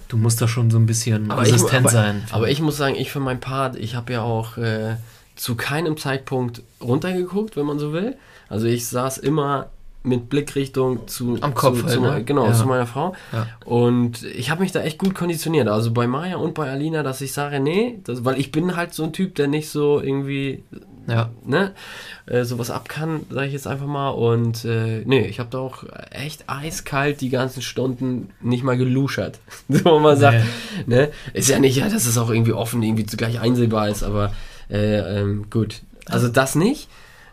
du 0.08 0.16
musst 0.16 0.40
da 0.40 0.48
schon 0.48 0.70
so 0.70 0.78
ein 0.78 0.86
bisschen 0.86 1.30
Aber 1.30 1.42
ich, 1.42 1.52
resistent 1.52 1.80
aber, 1.86 1.90
sein. 1.90 2.22
aber 2.30 2.48
ich 2.50 2.60
muss 2.60 2.76
sagen, 2.76 2.94
ich 2.96 3.10
für 3.10 3.20
meinen 3.20 3.40
Part, 3.40 3.76
ich 3.76 3.94
habe 3.94 4.12
ja 4.12 4.22
auch 4.22 4.56
äh, 4.56 4.96
zu 5.36 5.54
keinem 5.54 5.96
Zeitpunkt 5.96 6.62
runtergeguckt, 6.82 7.56
wenn 7.56 7.66
man 7.66 7.78
so 7.78 7.92
will. 7.92 8.16
Also 8.48 8.66
ich 8.66 8.86
saß 8.86 9.18
immer 9.18 9.66
mit 10.02 10.30
Blickrichtung 10.30 11.06
zu, 11.08 11.36
Am 11.40 11.54
Kopf 11.54 11.78
zu, 11.80 11.84
halt, 11.84 11.94
zu, 11.94 12.00
ne? 12.00 12.24
genau, 12.24 12.46
Ja. 12.46 12.52
zu 12.54 12.66
meiner 12.66 12.86
Frau. 12.86 13.14
Ja. 13.32 13.46
Und 13.64 14.22
ich 14.24 14.50
habe 14.50 14.62
mich 14.62 14.72
da 14.72 14.80
echt 14.80 14.98
gut 14.98 15.14
konditioniert. 15.14 15.68
Also 15.68 15.90
bei 15.92 16.06
Maya 16.06 16.36
und 16.36 16.54
bei 16.54 16.70
Alina, 16.70 17.02
dass 17.02 17.20
ich 17.20 17.32
sage, 17.32 17.60
nee, 17.60 17.98
das, 18.04 18.24
weil 18.24 18.38
ich 18.38 18.50
bin 18.52 18.74
halt 18.76 18.94
so 18.94 19.04
ein 19.04 19.12
Typ, 19.12 19.34
der 19.34 19.48
nicht 19.48 19.68
so 19.68 20.00
irgendwie 20.00 20.62
ja. 21.08 21.30
ne, 21.44 21.72
äh, 22.26 22.44
sowas 22.44 22.70
ab 22.70 22.88
kann, 22.88 23.20
sage 23.30 23.46
ich 23.46 23.52
jetzt 23.52 23.66
einfach 23.66 23.86
mal. 23.86 24.10
Und 24.10 24.64
äh, 24.64 25.02
nee, 25.04 25.26
ich 25.26 25.40
habe 25.40 25.50
da 25.50 25.58
auch 25.58 25.84
echt 26.10 26.44
eiskalt 26.46 27.20
die 27.20 27.30
ganzen 27.30 27.62
Stunden 27.62 28.30
nicht 28.40 28.62
mal 28.62 28.76
geluschert. 28.76 29.38
so 29.68 29.98
man 29.98 30.18
sagt, 30.18 30.44
ne, 30.86 31.10
ist 31.32 31.48
ja 31.48 31.58
nicht, 31.58 31.76
ja, 31.76 31.88
dass 31.88 32.06
es 32.06 32.18
auch 32.18 32.30
irgendwie 32.30 32.52
offen 32.52 32.82
irgendwie 32.82 33.06
zugleich 33.06 33.40
einsehbar 33.40 33.88
ist, 33.88 34.02
aber 34.02 34.32
äh, 34.70 35.20
ähm, 35.20 35.46
gut. 35.50 35.82
Also 36.06 36.28
das 36.28 36.54
nicht. 36.54 36.88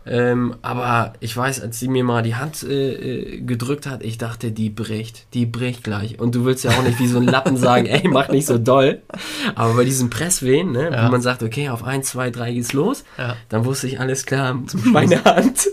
Ähm, 0.08 0.56
aber 0.62 1.14
ich 1.20 1.36
weiß, 1.36 1.62
als 1.62 1.80
sie 1.80 1.88
mir 1.88 2.04
mal 2.04 2.22
die 2.22 2.36
Hand 2.36 2.62
äh, 2.64 2.94
äh, 2.94 3.42
gedrückt 3.42 3.88
hat, 3.88 4.04
ich 4.04 4.18
dachte, 4.20 4.52
die 4.52 4.70
bricht. 4.70 5.26
Die 5.34 5.46
bricht 5.48 5.84
gleich. 5.84 6.20
Und 6.20 6.36
du 6.36 6.46
willst 6.46 6.64
ja 6.64 6.72
auch 6.72 6.84
nicht 6.84 7.00
wie 7.00 7.08
so 7.08 7.18
ein 7.18 7.24
Lappen 7.26 7.58
sagen, 7.58 7.88
ey, 7.88 8.08
mach 8.08 8.30
nicht 8.30 8.46
so 8.46 8.58
doll. 8.60 9.02
Aber 9.56 9.74
bei 9.74 9.84
diesen 9.84 10.12
Presswehen, 10.12 10.72
ne, 10.72 10.92
Ja. 10.92 11.08
wo 11.08 11.12
man 11.12 11.22
sagt, 11.22 11.42
okay, 11.42 11.70
auf 11.70 11.84
1, 11.84 12.08
2, 12.10 12.30
3 12.30 12.54
geht's 12.54 12.74
los, 12.74 13.04
Ja. 13.18 13.36
dann 13.50 13.66
wusste 13.66 13.88
ich 13.88 14.00
alles 14.00 14.26
klar, 14.28 14.60
meine 14.84 15.24
Hand. 15.24 15.68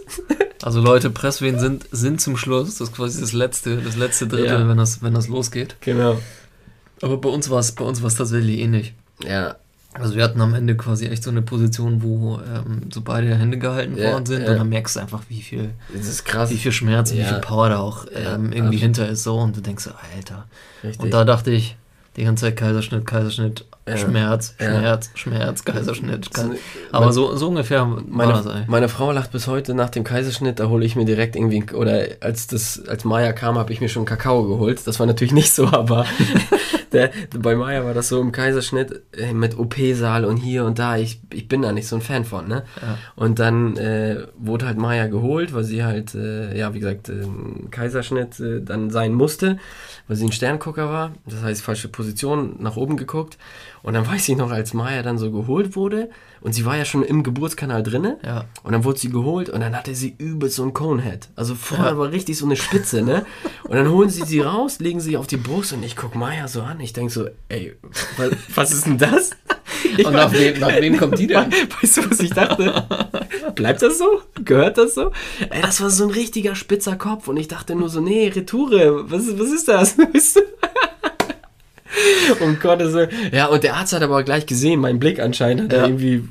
Also 0.62 0.80
Leute, 0.80 1.10
Presswehen 1.10 1.58
sind, 1.58 1.84
sind 1.92 2.20
zum 2.20 2.36
Schluss. 2.38 2.78
Das 2.78 2.88
ist 2.88 2.96
quasi 2.96 3.20
das 3.20 3.32
letzte, 3.34 3.76
das 3.78 3.96
letzte 3.96 4.28
Drittel, 4.28 4.60
Ja. 4.60 4.68
wenn, 4.68 4.78
das, 4.78 5.02
wenn 5.02 5.12
das 5.12 5.28
losgeht. 5.28 5.76
Genau. 5.80 6.18
Aber 7.02 7.16
bei 7.18 7.28
uns 7.28 7.50
war 7.50 7.58
es 7.58 7.72
bei 7.72 7.84
uns 7.84 8.00
war 8.00 8.06
es 8.08 8.14
tatsächlich 8.14 8.60
ähnlich. 8.60 8.94
Ja, 9.28 9.56
Also 9.94 10.16
wir 10.16 10.24
hatten 10.24 10.40
am 10.40 10.54
Ende 10.54 10.74
quasi 10.76 11.06
echt 11.06 11.22
so 11.22 11.30
eine 11.30 11.42
Position, 11.42 12.02
wo 12.02 12.40
ähm, 12.40 12.88
so 12.92 13.02
beide 13.02 13.34
Hände 13.34 13.58
gehalten 13.58 13.96
Ja, 13.96 14.12
worden 14.12 14.26
sind 14.26 14.42
ja. 14.44 14.50
und 14.52 14.56
dann 14.58 14.68
merkst 14.68 14.96
du 14.96 15.00
einfach, 15.00 15.22
wie 15.28 15.42
viel, 15.42 15.70
wie 15.92 16.56
viel 16.56 16.72
Schmerz, 16.72 17.10
und 17.10 17.18
wie 17.18 17.22
Ja. 17.22 17.28
viel 17.28 17.40
Power 17.40 17.68
da 17.68 17.78
auch 17.78 18.06
ähm, 18.14 18.52
irgendwie 18.52 18.78
hinter 18.78 19.08
ist 19.08 19.22
so 19.22 19.36
und 19.38 19.56
du 19.56 19.60
denkst 19.60 19.84
so, 19.84 19.90
Alter. 20.16 20.46
Richtig. 20.82 21.00
Und 21.02 21.12
da 21.12 21.24
dachte 21.24 21.50
ich, 21.50 21.76
die 22.16 22.24
ganze 22.24 22.46
Zeit 22.46 22.56
Kaiserschnitt, 22.56 23.06
Kaiserschnitt. 23.06 23.64
Schmerz, 23.96 24.54
Ja. 24.60 24.66
Schmerz, 24.78 25.10
Schmerz, 25.14 25.64
Kaiserschnitt. 25.64 26.26
So- 26.26 26.42
Kaiser 26.42 26.54
Aber 26.92 27.12
so, 27.12 27.34
so 27.36 27.48
ungefähr 27.48 27.84
meine, 27.84 28.64
meine 28.68 28.88
Frau 28.88 29.10
lacht 29.10 29.32
bis 29.32 29.48
heute 29.48 29.74
nach 29.74 29.90
dem 29.90 30.04
Kaiserschnitt, 30.04 30.60
da 30.60 30.68
hole 30.68 30.84
ich 30.84 30.94
mir 30.94 31.04
direkt 31.04 31.34
irgendwie, 31.34 31.64
oder 31.74 32.04
als 32.20 32.46
das, 32.46 32.86
als 32.86 33.04
Maya 33.04 33.32
kam, 33.32 33.58
habe 33.58 33.72
ich 33.72 33.80
mir 33.80 33.88
schon 33.88 34.04
Kakao 34.04 34.44
geholt. 34.46 34.86
Das 34.86 35.00
war 35.00 35.06
natürlich 35.06 35.32
nicht 35.32 35.52
so, 35.52 35.66
aber 35.66 36.06
der, 36.92 37.10
bei 37.36 37.56
Maya 37.56 37.84
war 37.84 37.92
das 37.94 38.08
so 38.08 38.20
im 38.20 38.30
Kaiserschnitt 38.30 39.02
äh, 39.16 39.32
mit 39.32 39.58
OP-Saal 39.58 40.24
und 40.26 40.36
hier 40.36 40.64
und 40.64 40.78
da. 40.78 40.96
Ich, 40.96 41.20
ich 41.32 41.48
bin 41.48 41.62
da 41.62 41.72
nicht 41.72 41.88
so 41.88 41.96
ein 41.96 42.02
Fan 42.02 42.24
von, 42.24 42.46
ne? 42.46 42.62
Ja. 42.80 42.98
Und 43.16 43.38
dann 43.40 43.76
äh, 43.78 44.26
wurde 44.38 44.66
halt 44.66 44.78
Maya 44.78 45.08
geholt, 45.08 45.52
weil 45.54 45.64
sie 45.64 45.82
halt, 45.84 46.14
äh, 46.14 46.56
ja, 46.56 46.72
wie 46.74 46.80
gesagt, 46.80 47.08
äh, 47.08 47.26
Kaiserschnitt 47.70 48.38
äh, 48.40 48.60
dann 48.62 48.90
sein 48.90 49.12
musste, 49.12 49.58
weil 50.06 50.16
sie 50.16 50.26
ein 50.26 50.32
Sterngucker 50.32 50.88
war. 50.88 51.12
Das 51.26 51.42
heißt, 51.42 51.62
falsche 51.62 51.88
Position, 51.88 52.56
nach 52.60 52.76
oben 52.76 52.96
geguckt. 52.96 53.38
Und 53.82 53.94
dann 53.94 54.06
weiß 54.06 54.28
ich 54.28 54.36
noch, 54.36 54.50
als 54.50 54.74
Maya 54.74 55.02
dann 55.02 55.18
so 55.18 55.30
geholt 55.32 55.74
wurde, 55.74 56.08
und 56.40 56.52
sie 56.54 56.64
war 56.64 56.76
ja 56.76 56.84
schon 56.84 57.02
im 57.02 57.22
Geburtskanal 57.22 57.82
drinne, 57.82 58.18
Ja. 58.24 58.44
und 58.62 58.72
dann 58.72 58.84
wurde 58.84 58.98
sie 58.98 59.10
geholt 59.10 59.48
und 59.48 59.60
dann 59.60 59.76
hatte 59.76 59.94
sie 59.94 60.14
übelst 60.18 60.56
so 60.56 60.62
ein 60.64 60.72
Conehead. 60.72 61.28
Also 61.36 61.54
vorher 61.54 61.98
war 61.98 62.10
richtig 62.10 62.36
so 62.38 62.46
eine 62.46 62.56
Spitze, 62.56 63.02
ne? 63.02 63.24
Und 63.64 63.76
dann 63.76 63.88
holen 63.90 64.08
sie 64.10 64.22
sie 64.24 64.40
raus, 64.40 64.78
legen 64.80 65.00
sie 65.00 65.16
auf 65.16 65.26
die 65.26 65.36
Brust 65.36 65.72
und 65.72 65.82
ich 65.84 65.96
guck 65.96 66.14
Maya 66.14 66.48
so 66.48 66.62
an. 66.62 66.80
Ich 66.80 66.92
denk 66.92 67.10
so, 67.10 67.28
ey, 67.48 67.74
was, 68.16 68.30
was 68.54 68.72
ist 68.72 68.86
denn 68.86 68.98
das? 68.98 69.30
Ich 69.96 70.06
Und 70.06 70.14
nach 70.14 70.32
wem, 70.32 70.58
nach 70.58 70.74
wem 70.80 70.96
kommt 70.96 71.18
die 71.18 71.26
denn? 71.26 71.52
Weißt 71.82 71.98
du, 71.98 72.10
was 72.10 72.20
ich 72.20 72.30
dachte? 72.30 72.86
Bleibt 73.54 73.82
das 73.82 73.98
so? 73.98 74.22
Gehört 74.42 74.78
das 74.78 74.94
so? 74.94 75.10
Ey, 75.50 75.60
das 75.60 75.80
war 75.82 75.90
so 75.90 76.04
ein 76.04 76.10
richtiger 76.10 76.54
spitzer 76.54 76.96
Kopf 76.96 77.28
und 77.28 77.36
ich 77.36 77.48
dachte 77.48 77.74
nur 77.74 77.88
so, 77.90 78.00
nee, 78.00 78.28
Retoure, 78.28 79.10
was, 79.10 79.38
was 79.38 79.50
ist 79.50 79.68
das? 79.68 79.98
Weißt 79.98 80.36
du? 80.36 80.40
Und 82.40 82.60
Gott, 82.60 82.80
so, 82.82 83.06
ja, 83.32 83.46
und 83.46 83.62
der 83.64 83.74
Arzt 83.74 83.92
hat 83.92 84.02
aber 84.02 84.22
gleich 84.22 84.46
gesehen, 84.46 84.80
meinen 84.80 84.98
Blick 84.98 85.20
anscheinend 85.20 85.64
hat 85.64 85.72
er 85.72 85.78
Ja. 85.80 85.86
irgendwie 85.86 86.24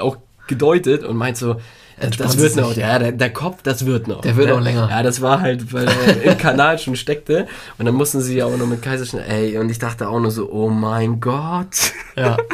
auch 0.00 0.16
gedeutet 0.46 1.04
und 1.04 1.16
meint 1.16 1.36
so, 1.36 1.56
das 2.18 2.38
wird 2.38 2.56
noch, 2.56 2.74
ja, 2.76 2.98
der, 2.98 3.12
der 3.12 3.32
Kopf, 3.32 3.62
das 3.62 3.84
wird 3.86 4.08
noch. 4.08 4.20
Der 4.20 4.36
wird 4.36 4.48
ne? 4.48 4.54
noch 4.56 4.62
länger. 4.62 4.88
Ja, 4.90 5.02
das 5.02 5.20
war 5.20 5.40
halt, 5.40 5.72
weil 5.72 5.86
er 6.22 6.32
im 6.32 6.38
Kanal 6.38 6.78
schon 6.78 6.96
steckte 6.96 7.46
und 7.78 7.84
dann 7.86 7.94
mussten 7.94 8.20
sie 8.20 8.36
ja 8.36 8.46
auch 8.46 8.56
noch 8.56 8.66
mit 8.66 8.82
Kaiserschnitt, 8.82 9.24
ey, 9.28 9.58
und 9.58 9.70
ich 9.70 9.78
dachte 9.78 10.08
auch 10.08 10.20
nur 10.20 10.30
so, 10.30 10.50
oh 10.50 10.68
mein 10.68 11.20
Gott. 11.20 11.92
Ja. 12.16 12.36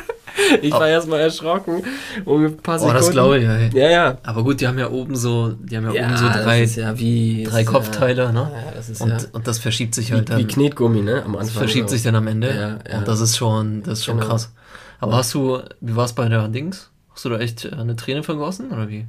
Ich 0.62 0.72
war 0.72 0.88
erstmal 0.88 1.20
erschrocken. 1.20 1.84
Und 2.24 2.44
ein 2.44 2.56
paar 2.56 2.74
Oh, 2.74 2.78
Sekunden. 2.78 2.96
das 2.98 3.10
glaube 3.12 3.38
ich, 3.38 3.46
ey. 3.48 3.70
Ja, 3.72 3.88
ja. 3.88 4.18
Aber 4.24 4.42
gut, 4.42 4.60
die 4.60 4.66
haben 4.66 4.80
ja 4.80 4.90
oben 4.90 5.14
so, 5.14 5.52
die 5.52 5.76
haben 5.76 5.84
ja, 5.84 5.92
Ja, 5.92 6.06
oben 6.08 6.16
so 6.16 6.26
das 6.26 6.42
drei, 6.42 6.64
ja 6.64 6.98
wie, 6.98 7.44
drei 7.48 7.62
Kopfteile, 7.64 8.24
ja, 8.24 8.32
ne? 8.32 8.50
Ja, 8.52 8.72
das 8.74 8.88
ist 8.90 9.00
und, 9.00 9.10
ja 9.10 9.16
und 9.30 9.46
das 9.46 9.58
verschiebt 9.60 9.94
sich 9.94 10.10
wie, 10.10 10.14
halt 10.14 10.30
dann. 10.30 10.38
wie 10.38 10.44
Knetgummi, 10.46 11.02
ne? 11.02 11.22
Am 11.24 11.34
das 11.34 11.42
Anfang. 11.42 11.58
verschiebt 11.58 11.88
sich 11.88 12.02
dann 12.02 12.16
am 12.16 12.26
Ende. 12.26 12.48
Ja, 12.48 12.78
ja. 12.92 12.98
Und 12.98 13.06
das 13.06 13.20
ist 13.20 13.36
schon, 13.36 13.84
das 13.84 14.00
ist 14.00 14.04
schon 14.06 14.16
Genau. 14.16 14.28
krass. 14.30 14.52
Aber 14.98 15.14
hast 15.16 15.32
du, 15.34 15.60
wie 15.80 15.94
war 15.94 16.04
es 16.04 16.12
bei 16.14 16.28
der 16.28 16.48
Dings? 16.48 16.90
Hast 17.14 17.24
du 17.24 17.28
da 17.28 17.38
echt 17.38 17.64
äh, 17.66 17.70
eine 17.70 17.94
Träne 17.94 18.24
vergossen 18.24 18.72
oder 18.72 18.88
wie? 18.88 19.06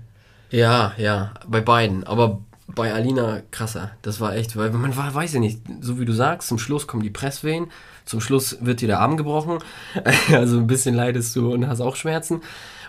Ja, 0.52 0.94
ja, 0.98 1.34
bei 1.48 1.62
beiden. 1.62 2.04
Aber 2.04 2.42
bei 2.68 2.94
Alina 2.94 3.42
krasser. 3.52 3.92
Das 4.02 4.20
war 4.20 4.36
echt, 4.36 4.56
weil 4.58 4.72
man 4.72 4.96
war, 4.98 5.14
weiß 5.14 5.34
ja 5.34 5.40
nicht, 5.40 5.62
so 5.82 6.00
wie 6.00 6.06
du 6.06 6.14
sagst, 6.14 6.48
zum 6.48 6.58
Schluss 6.60 6.88
kommen 6.88 7.04
die 7.04 7.10
Presswehen, 7.10 7.68
zum 8.06 8.22
Schluss 8.22 8.58
wird 8.62 8.82
dir 8.82 8.88
der 8.88 9.00
Arm 9.00 9.18
gebrochen. 9.18 9.60
Also 10.32 10.58
ein 10.58 10.68
bisschen 10.68 10.96
leidest 10.96 11.36
du 11.36 11.54
und 11.54 11.68
hast 11.68 11.82
auch 11.82 11.96
Schmerzen. 11.96 12.42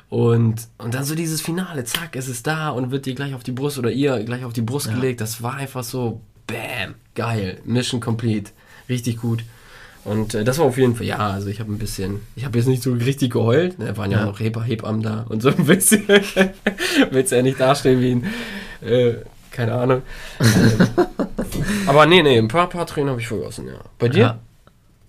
Und, 0.08 0.68
und 0.78 0.94
dann 0.94 1.04
so 1.04 1.14
dieses 1.14 1.40
Finale, 1.40 1.84
zack, 1.84 2.14
es 2.16 2.28
ist 2.28 2.46
da 2.46 2.70
und 2.70 2.90
wird 2.90 3.06
dir 3.06 3.14
gleich 3.14 3.34
auf 3.34 3.42
die 3.42 3.52
Brust 3.52 3.78
oder 3.78 3.90
ihr 3.90 4.22
gleich 4.24 4.44
auf 4.44 4.52
die 4.52 4.62
Brust 4.62 4.86
Ja. 4.86 4.94
gelegt. 4.94 5.20
Das 5.20 5.42
war 5.42 5.54
einfach 5.54 5.82
so, 5.84 6.20
bam, 6.46 6.94
geil, 7.14 7.60
Mission 7.64 8.00
complete. 8.00 8.52
Richtig 8.88 9.18
gut. 9.20 9.42
Und 10.06 10.34
äh, 10.34 10.44
das 10.44 10.58
war 10.58 10.66
auf 10.66 10.78
jeden 10.78 10.94
Fall, 10.94 11.06
ja, 11.06 11.18
also 11.18 11.48
ich 11.48 11.58
habe 11.60 11.72
ein 11.72 11.78
bisschen, 11.78 12.20
ich 12.36 12.44
habe 12.44 12.56
jetzt 12.58 12.66
nicht 12.68 12.82
so 12.82 12.92
richtig 12.92 13.32
geheult, 13.32 13.78
ne, 13.78 13.96
waren 13.96 14.10
ja, 14.10 14.20
Ja. 14.20 14.26
noch 14.26 14.38
Heb 14.40 14.58
Hebammen 14.64 15.02
da 15.02 15.26
und 15.28 15.42
so 15.42 15.48
ein 15.48 15.66
bisschen, 15.66 16.04
willst 17.10 17.32
ja 17.32 17.42
nicht 17.42 17.58
dastehen 17.58 18.00
wie 18.00 18.12
ein, 18.12 18.24
äh, 18.88 19.14
keine 19.50 19.74
Ahnung. 19.74 20.02
Ähm, 20.40 21.06
Aber 21.86 22.06
nee, 22.06 22.22
nee, 22.22 22.38
ein 22.38 22.48
paar, 22.48 22.68
paar 22.68 22.86
Tränen 22.86 23.10
habe 23.10 23.20
ich 23.20 23.26
vergossen, 23.28 23.66
ja. 23.66 23.80
Bei 23.98 24.08
dir? 24.08 24.20
Ja. 24.20 24.38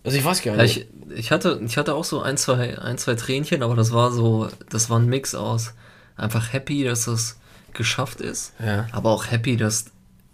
Also 0.03 0.17
ich 0.17 0.25
weiß 0.25 0.41
gar 0.41 0.55
Ja, 0.55 0.63
nicht. 0.63 0.87
ich, 1.11 1.17
ich, 1.17 1.31
hatte, 1.31 1.59
ich 1.65 1.77
hatte 1.77 1.93
auch 1.93 2.03
so 2.05 2.21
ein 2.21 2.37
zwei, 2.37 2.79
ein, 2.79 2.97
zwei 2.97 3.15
Tränchen, 3.15 3.61
aber 3.61 3.75
das 3.75 3.91
war 3.93 4.11
so, 4.11 4.47
das 4.69 4.89
war 4.89 4.99
ein 4.99 5.05
Mix 5.07 5.35
aus 5.35 5.73
einfach 6.15 6.53
happy, 6.53 6.83
dass 6.83 7.05
es 7.07 7.37
geschafft 7.73 8.21
ist, 8.21 8.53
ja. 8.65 8.87
aber 8.91 9.11
auch 9.11 9.29
happy, 9.29 9.57
dass 9.57 9.85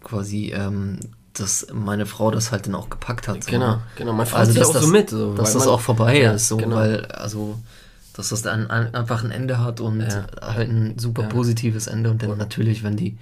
quasi, 0.03 0.53
ähm, 0.55 0.99
dass 1.33 1.67
meine 1.73 2.05
Frau 2.05 2.31
das 2.31 2.51
halt 2.51 2.67
dann 2.67 2.75
auch 2.75 2.89
gepackt 2.89 3.27
hat. 3.27 3.43
so, 3.43 3.51
Genau, 3.51 3.79
genau. 3.95 4.13
Man 4.13 4.25
freut 4.25 4.41
Also, 4.41 4.51
sich 4.51 4.59
dass 4.61 4.69
auch 4.69 4.73
das, 4.73 4.83
so 4.83 4.89
mit. 4.89 5.09
So, 5.09 5.33
dass 5.33 5.53
das 5.53 5.67
auch 5.67 5.81
vorbei 5.81 6.21
Ja, 6.21 6.31
ist, 6.33 6.47
so, 6.47 6.57
genau. 6.57 6.75
weil, 6.75 7.05
also, 7.05 7.57
dass 8.13 8.29
das 8.29 8.43
dann 8.43 8.69
ein, 8.69 8.93
einfach 8.93 9.23
ein 9.23 9.31
Ende 9.31 9.59
hat 9.59 9.79
und 9.81 10.01
Ja. 10.01 10.27
halt 10.41 10.69
ein 10.69 10.99
super 10.99 11.23
Ja. 11.23 11.27
positives 11.29 11.87
Ende 11.87 12.11
und 12.11 12.21
dann 12.21 12.37
natürlich, 12.37 12.83
wenn 12.83 12.95
die, 12.95 13.17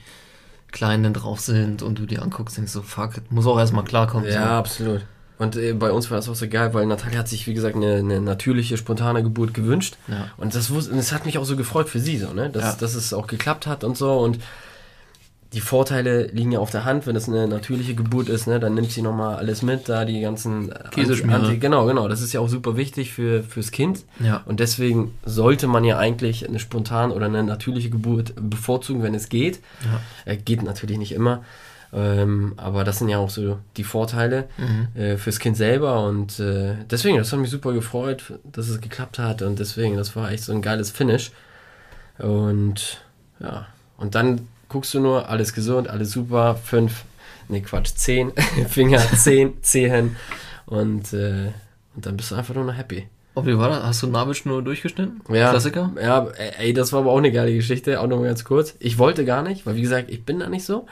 Kleinen 0.71 1.13
drauf 1.13 1.41
sind 1.41 1.84
und 1.84 2.00
du 2.00 2.06
die 2.06 2.17
anguckst, 2.19 2.56
denkst 2.58 2.71
so, 2.71 2.82
fuck, 2.82 3.15
muss 3.30 3.45
auch 3.45 3.60
erstmal 3.60 3.84
klarkommen. 3.84 4.26
Ja, 4.30 4.34
so. 4.34 4.54
absolut. 4.54 5.02
Und 5.38 5.58
äh, 5.58 5.74
bei 5.74 5.91
uns 5.91 6.10
war 6.10 6.15
das 6.17 6.30
auch 6.30 6.36
so 6.36 6.47
geil, 6.47 6.74
weil 6.74 6.86
Natalia 6.86 7.19
hat 7.19 7.28
sich, 7.28 7.45
wie 7.47 7.54
gesagt, 7.54 7.76
eine, 7.76 7.95
eine 7.95 8.21
natürliche, 8.21 8.78
spontane 8.78 9.21
Geburt 9.21 9.54
gewünscht. 9.54 9.97
Ja. 10.08 10.30
Und 10.38 10.56
das, 10.56 10.71
das 10.89 11.12
hat 11.12 11.26
mich 11.26 11.38
auch 11.38 11.43
so 11.43 11.58
gefreut 11.58 11.89
für 11.89 12.00
sie, 12.00 12.17
so, 12.17 12.32
ne? 12.32 12.50
dass, 12.50 12.78
dass 12.78 12.95
es 12.95 13.12
auch 13.13 13.28
geklappt 13.28 13.67
hat 13.67 13.84
und 13.84 13.97
so. 13.97 14.13
Und 14.19 14.39
die 15.54 15.60
Vorteile 15.60 16.28
liegen 16.28 16.54
ja 16.54 16.60
auf 16.60 16.72
der 16.72 16.86
Hand, 16.86 17.08
wenn 17.08 17.16
es 17.16 17.28
eine 17.28 17.46
natürliche 17.46 17.94
Geburt 17.94 18.30
ist, 18.30 18.48
ne, 18.48 18.60
dann 18.60 18.74
nimmt 18.74 18.92
sie 18.92 19.02
nochmal 19.02 19.36
alles 19.36 19.62
mit, 19.62 19.90
da 19.90 20.06
die 20.06 20.22
ganzen 20.22 20.74
Käseschmiere. 20.92 21.58
Genau, 21.58 21.86
genau, 21.86 22.08
das 22.08 22.22
ist 22.22 22.32
ja 22.32 22.40
auch 22.40 22.48
super 22.48 22.78
wichtig 22.78 23.12
für, 23.12 23.44
fürs 23.44 23.72
Kind. 23.72 24.06
Ja. 24.20 24.44
Und 24.46 24.62
deswegen 24.62 25.14
sollte 25.26 25.68
man 25.68 25.84
ja 25.84 25.98
eigentlich 25.98 26.48
eine 26.48 26.60
spontane 26.60 27.14
oder 27.14 27.26
eine 27.26 27.44
natürliche 27.44 27.90
Geburt 27.90 28.34
bevorzugen, 28.38 29.04
wenn 29.04 29.14
es 29.14 29.28
geht. 29.28 29.60
Ja. 29.84 30.32
Äh, 30.32 30.38
geht 30.38 30.64
natürlich 30.64 30.98
nicht 30.98 31.12
immer. 31.12 31.44
Ähm, 31.94 32.54
aber 32.56 32.86
das 32.86 33.00
sind 33.00 33.10
ja 33.10 33.18
auch 33.18 33.30
so 33.30 33.60
die 33.76 33.84
Vorteile 33.84 34.48
mhm. 34.58 35.02
äh, 35.02 35.18
fürs 35.18 35.40
Kind 35.40 35.58
selber 35.58 36.06
und 36.06 36.40
äh, 36.40 36.76
deswegen, 36.90 37.18
das 37.18 37.34
hat 37.34 37.40
mich 37.40 37.50
super 37.50 37.74
gefreut, 37.74 38.40
dass 38.50 38.70
es 38.70 38.80
geklappt 38.80 39.20
hat 39.20 39.42
und 39.42 39.60
deswegen, 39.60 39.98
das 39.98 40.16
war 40.16 40.32
echt 40.32 40.44
so 40.44 40.54
ein 40.54 40.62
geiles 40.62 40.92
Finish. 40.92 41.32
Und 42.18 43.02
ja, 43.42 43.68
und 43.98 44.16
dann 44.16 44.48
guckst 44.72 44.94
du 44.94 45.02
nur, 45.02 45.30
alles 45.30 45.54
gesund, 45.54 45.90
alles 45.90 46.12
super, 46.12 46.56
fünf, 46.56 47.04
nee 47.50 47.62
Quatsch, 47.62 47.94
zehn 47.96 48.32
Finger, 48.70 49.00
zehn 49.00 49.62
Zehen 49.62 50.16
und, 50.66 51.12
äh, 51.14 51.52
und 51.96 52.06
dann 52.06 52.16
bist 52.16 52.32
du 52.32 52.36
einfach 52.36 52.56
nur 52.56 52.64
noch 52.64 52.78
happy. 52.78 53.08
Oh, 53.34 53.46
wie 53.46 53.58
war 53.58 53.70
das? 53.70 53.84
Hast 53.84 54.04
du 54.04 54.08
Nabelschnur 54.08 54.62
durchgeschnitten? 54.62 55.22
Ja. 55.30 55.52
Klassiker? 55.52 55.92
Ja, 56.02 56.28
ey, 56.58 56.74
das 56.74 56.92
war 56.92 57.02
aber 57.02 57.12
auch 57.12 57.18
eine 57.18 57.32
geile 57.32 57.54
Geschichte, 57.54 58.00
auch 58.02 58.08
nochmal 58.08 58.28
ganz 58.28 58.44
kurz. 58.44 58.76
Ich 58.80 58.98
wollte 58.98 59.24
gar 59.24 59.42
nicht, 59.42 59.66
weil 59.66 59.76
wie 59.76 59.82
gesagt, 59.82 60.10
ich 60.10 60.26
bin 60.26 60.40
da 60.40 60.50
nicht 60.50 60.66
so. 60.66 60.86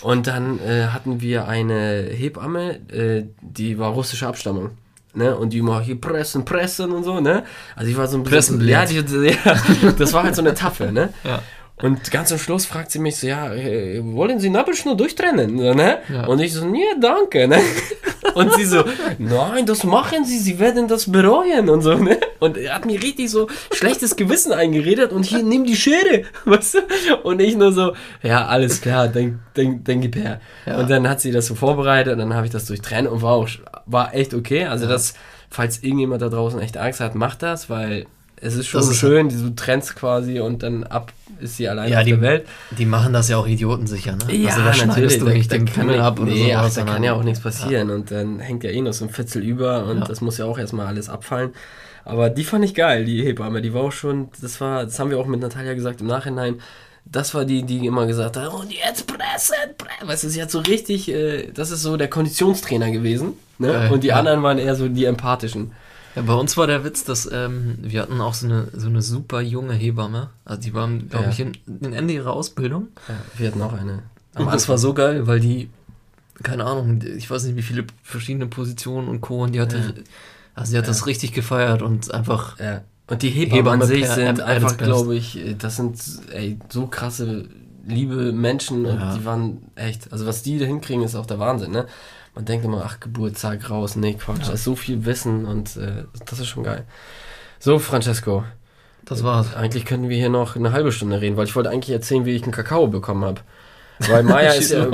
Und 0.00 0.26
dann 0.26 0.58
äh, 0.60 0.86
hatten 0.86 1.20
wir 1.20 1.48
eine 1.48 2.08
Hebamme, 2.10 2.76
äh, 2.90 3.24
die 3.42 3.78
war 3.78 3.90
russischer 3.92 4.28
Abstammung. 4.28 4.70
Ne? 5.12 5.34
Und 5.34 5.52
die 5.52 5.58
immer 5.58 5.80
hier 5.80 5.98
pressen, 5.98 6.44
pressen 6.44 6.92
und 6.92 7.04
so, 7.04 7.20
ne? 7.20 7.44
Also 7.74 7.90
ich 7.90 7.96
war 7.96 8.06
so 8.06 8.18
ein 8.18 8.22
bisschen. 8.22 8.66
Ja, 8.66 8.84
die, 8.84 8.96
ja, 9.44 9.92
das 9.98 10.12
war 10.12 10.24
halt 10.24 10.34
so 10.34 10.42
eine 10.42 10.54
Tafel, 10.54 10.92
ne? 10.92 11.12
Ja. 11.24 11.40
Und 11.82 12.10
ganz 12.10 12.32
am 12.32 12.38
Schluss 12.38 12.64
fragt 12.64 12.90
sie 12.90 12.98
mich 12.98 13.16
so, 13.16 13.26
ja, 13.26 13.52
äh, 13.52 14.00
wollen 14.02 14.40
Sie 14.40 14.48
Nabelschnur 14.48 14.96
durchtrennen? 14.96 15.56
Ne? 15.56 15.98
Ja. 16.08 16.26
Und 16.26 16.40
ich 16.40 16.54
so, 16.54 16.64
nee, 16.64 16.86
danke. 16.98 17.46
Ne? 17.46 17.60
Und 18.34 18.52
sie 18.54 18.64
so, 18.64 18.84
nein, 19.18 19.64
das 19.64 19.84
machen 19.84 20.24
Sie, 20.24 20.38
Sie 20.38 20.58
werden 20.58 20.88
das 20.88 21.10
bereuen 21.10 21.70
und 21.70 21.80
so. 21.80 21.94
Ne? 21.94 22.18
Und 22.38 22.58
er 22.58 22.74
hat 22.74 22.84
mir 22.84 23.02
richtig 23.02 23.30
so 23.30 23.48
schlechtes 23.72 24.16
Gewissen 24.16 24.52
eingeredet 24.52 25.12
und 25.12 25.24
hier, 25.24 25.42
nimm 25.42 25.64
die 25.64 25.76
Schere. 25.76 26.24
Weißt 26.44 26.74
du? 26.74 27.16
Und 27.22 27.40
ich 27.40 27.56
nur 27.56 27.72
so, 27.72 27.94
ja, 28.22 28.46
alles 28.46 28.82
klar, 28.82 29.08
denk, 29.08 29.38
denk, 29.56 29.84
denk 29.86 30.02
gib 30.02 30.16
her. 30.16 30.40
Ja. 30.66 30.78
Und 30.78 30.90
dann 30.90 31.08
hat 31.08 31.20
sie 31.20 31.30
das 31.30 31.46
so 31.46 31.54
vorbereitet 31.54 32.12
und 32.14 32.18
dann 32.18 32.34
habe 32.34 32.44
ich 32.44 32.52
das 32.52 32.66
durchtrennt 32.66 33.08
und 33.08 33.22
war 33.22 33.32
auch, 33.32 33.48
war 33.86 34.14
echt 34.14 34.34
okay. 34.34 34.66
Also 34.66 34.84
ja. 34.84 34.90
das, 34.90 35.14
falls 35.48 35.82
irgendjemand 35.82 36.20
da 36.20 36.28
draußen 36.28 36.60
echt 36.60 36.76
Angst 36.76 37.00
hat, 37.00 37.14
macht 37.14 37.42
das, 37.42 37.70
weil 37.70 38.06
es 38.40 38.54
ist 38.54 38.66
schon 38.66 38.80
ist 38.80 38.96
schön, 38.96 39.28
du 39.28 39.54
trennst 39.54 39.96
quasi 39.96 40.40
und 40.40 40.62
dann 40.62 40.84
ab 40.84 41.12
ist 41.40 41.56
sie 41.56 41.68
alleine 41.68 41.90
ja, 41.90 41.98
auf 41.98 42.04
die, 42.04 42.10
der 42.10 42.20
Welt. 42.20 42.46
Die 42.78 42.86
machen 42.86 43.12
das 43.12 43.28
ja 43.28 43.36
auch 43.36 43.46
idiotensicher, 43.46 44.16
ne? 44.16 44.34
Ja, 44.34 44.50
also 44.50 44.62
da 44.62 44.86
natürlich. 44.86 45.18
Du 45.18 45.26
nicht 45.26 45.50
da, 45.50 45.56
den 45.56 45.66
Pimmel 45.66 46.00
ab 46.00 46.18
oder 46.20 46.30
nee, 46.30 46.52
sowas, 46.52 46.78
ach, 46.78 46.84
da 46.84 46.92
kann 46.92 47.04
ja 47.04 47.14
auch 47.14 47.22
nichts 47.22 47.40
passieren 47.40 47.88
ja. 47.88 47.94
und 47.94 48.10
dann 48.10 48.40
hängt 48.40 48.64
ja 48.64 48.70
eh 48.70 48.80
noch 48.80 48.92
so 48.92 49.04
ein 49.04 49.10
Fitzel 49.10 49.42
über 49.42 49.86
und 49.86 49.98
ja. 49.98 50.04
das 50.04 50.20
muss 50.20 50.38
ja 50.38 50.44
auch 50.44 50.58
erstmal 50.58 50.86
alles 50.86 51.08
abfallen. 51.08 51.52
Aber 52.04 52.30
die 52.30 52.44
fand 52.44 52.64
ich 52.64 52.74
geil, 52.74 53.04
die 53.04 53.24
Hebamme, 53.24 53.60
die 53.62 53.74
war 53.74 53.82
auch 53.82 53.92
schon, 53.92 54.28
das 54.40 54.60
war, 54.60 54.84
das 54.84 54.98
haben 54.98 55.10
wir 55.10 55.18
auch 55.18 55.26
mit 55.26 55.40
Natalia 55.40 55.74
gesagt 55.74 56.00
im 56.00 56.06
Nachhinein, 56.06 56.60
das 57.04 57.34
war 57.34 57.44
die, 57.44 57.62
die 57.62 57.86
immer 57.86 58.06
gesagt 58.06 58.36
hat, 58.36 58.52
und 58.52 58.72
jetzt 58.72 59.06
pressen, 59.06 59.54
pressen. 59.76 60.08
Weißt 60.08 60.24
du, 60.24 60.28
sie 60.28 60.42
hat 60.42 60.50
so 60.50 60.60
richtig, 60.60 61.08
äh, 61.08 61.50
das 61.52 61.70
ist 61.70 61.82
so 61.82 61.96
der 61.96 62.08
Konditionstrainer 62.08 62.90
gewesen. 62.90 63.34
Ne? 63.58 63.72
Geil, 63.72 63.92
und 63.92 64.04
die 64.04 64.08
ja. 64.08 64.16
anderen 64.16 64.42
waren 64.42 64.58
eher 64.58 64.74
so 64.74 64.88
die 64.88 65.04
empathischen. 65.04 65.72
Ja, 66.16 66.22
bei 66.22 66.32
uns 66.32 66.56
war 66.56 66.66
der 66.66 66.82
Witz, 66.82 67.04
dass 67.04 67.30
ähm, 67.30 67.76
wir 67.82 68.00
hatten 68.00 68.20
auch 68.22 68.32
so 68.32 68.46
eine, 68.46 68.68
so 68.74 68.88
eine 68.88 69.02
super 69.02 69.42
junge 69.42 69.74
Hebamme. 69.74 70.30
Also 70.46 70.62
die 70.62 70.72
waren, 70.72 71.10
glaube 71.10 71.26
ja. 71.26 71.30
ich, 71.30 71.40
in 71.40 71.92
Ende 71.92 72.14
ihrer 72.14 72.32
Ausbildung. 72.32 72.88
Ja, 73.06 73.14
wir 73.36 73.48
hatten 73.48 73.60
auch 73.62 73.74
eine. 73.74 74.02
Und 74.34 74.52
das 74.52 74.68
war 74.68 74.78
so 74.78 74.94
geil, 74.94 75.26
weil 75.26 75.40
die, 75.40 75.68
keine 76.42 76.64
Ahnung, 76.64 77.02
ich 77.02 77.30
weiß 77.30 77.44
nicht, 77.44 77.56
wie 77.56 77.62
viele 77.62 77.84
verschiedene 78.02 78.46
Positionen 78.46 79.08
und 79.08 79.20
Co. 79.20 79.42
Und 79.42 79.52
die 79.52 79.60
hatte, 79.60 79.76
ja. 79.76 80.02
also 80.54 80.70
sie 80.70 80.78
hat 80.78 80.88
das 80.88 81.06
richtig 81.06 81.32
gefeiert 81.32 81.82
und 81.82 82.12
einfach. 82.12 82.58
Ja. 82.58 82.80
Und 83.08 83.22
die 83.22 83.28
Hebammen, 83.28 83.56
Hebammen 83.56 83.82
an 83.82 83.88
sich 83.88 84.08
sind 84.08 84.40
einfach, 84.40 84.76
glaube 84.78 85.14
ich, 85.14 85.38
das 85.58 85.76
sind 85.76 86.00
ey, 86.32 86.58
so 86.70 86.86
krasse, 86.86 87.44
liebe 87.86 88.32
Menschen 88.32 88.84
und 88.86 89.00
die 89.16 89.24
waren 89.24 89.70
echt, 89.74 90.12
also 90.12 90.26
was 90.26 90.42
die 90.42 90.58
da 90.58 90.66
hinkriegen, 90.66 91.02
ist 91.02 91.14
auch 91.14 91.26
der 91.26 91.38
Wahnsinn, 91.38 91.70
ne? 91.70 91.86
man 92.36 92.44
denkt 92.44 92.66
immer, 92.66 92.82
ach, 92.84 93.00
Geburtstag 93.00 93.70
raus, 93.70 93.96
nee, 93.96 94.12
Quatsch, 94.12 94.40
ja. 94.40 94.46
da 94.48 94.52
ist 94.52 94.64
so 94.64 94.76
viel 94.76 95.06
Wissen 95.06 95.46
und 95.46 95.76
äh, 95.76 96.04
das 96.26 96.38
ist 96.38 96.48
schon 96.48 96.64
geil. 96.64 96.84
So, 97.58 97.78
Francesco. 97.78 98.44
Das 99.06 99.24
war's. 99.24 99.56
Eigentlich 99.56 99.86
könnten 99.86 100.10
wir 100.10 100.18
hier 100.18 100.28
noch 100.28 100.54
eine 100.54 100.72
halbe 100.72 100.92
Stunde 100.92 101.20
reden, 101.20 101.38
weil 101.38 101.46
ich 101.46 101.56
wollte 101.56 101.70
eigentlich 101.70 101.94
erzählen, 101.94 102.26
wie 102.26 102.36
ich 102.36 102.42
einen 102.42 102.52
Kakao 102.52 102.88
bekommen 102.88 103.24
habe. 103.24 103.40
Weil 104.00 104.22
Maya 104.22 104.50
ist 104.52 104.70
ja, 104.70 104.86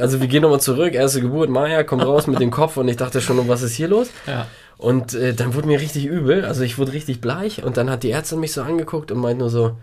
also 0.00 0.20
wir 0.20 0.26
gehen 0.26 0.40
nochmal 0.40 0.60
zurück, 0.60 0.94
erste 0.94 1.20
Geburt, 1.20 1.50
Maya 1.50 1.82
kommt 1.82 2.02
raus 2.02 2.26
mit 2.26 2.40
dem 2.40 2.50
Kopf 2.50 2.78
und 2.78 2.88
ich 2.88 2.96
dachte 2.96 3.20
schon, 3.20 3.46
was 3.46 3.60
ist 3.60 3.74
hier 3.74 3.88
los? 3.88 4.08
Ja. 4.26 4.46
Und 4.78 5.12
äh, 5.12 5.34
dann 5.34 5.54
wurde 5.54 5.66
mir 5.66 5.80
richtig 5.80 6.06
übel, 6.06 6.46
also 6.46 6.62
ich 6.62 6.78
wurde 6.78 6.92
richtig 6.92 7.20
bleich 7.20 7.62
und 7.62 7.76
dann 7.76 7.90
hat 7.90 8.02
die 8.04 8.10
Ärztin 8.10 8.40
mich 8.40 8.52
so 8.52 8.62
angeguckt 8.62 9.12
und 9.12 9.18
meint 9.18 9.38
nur 9.38 9.50
so, 9.50 9.76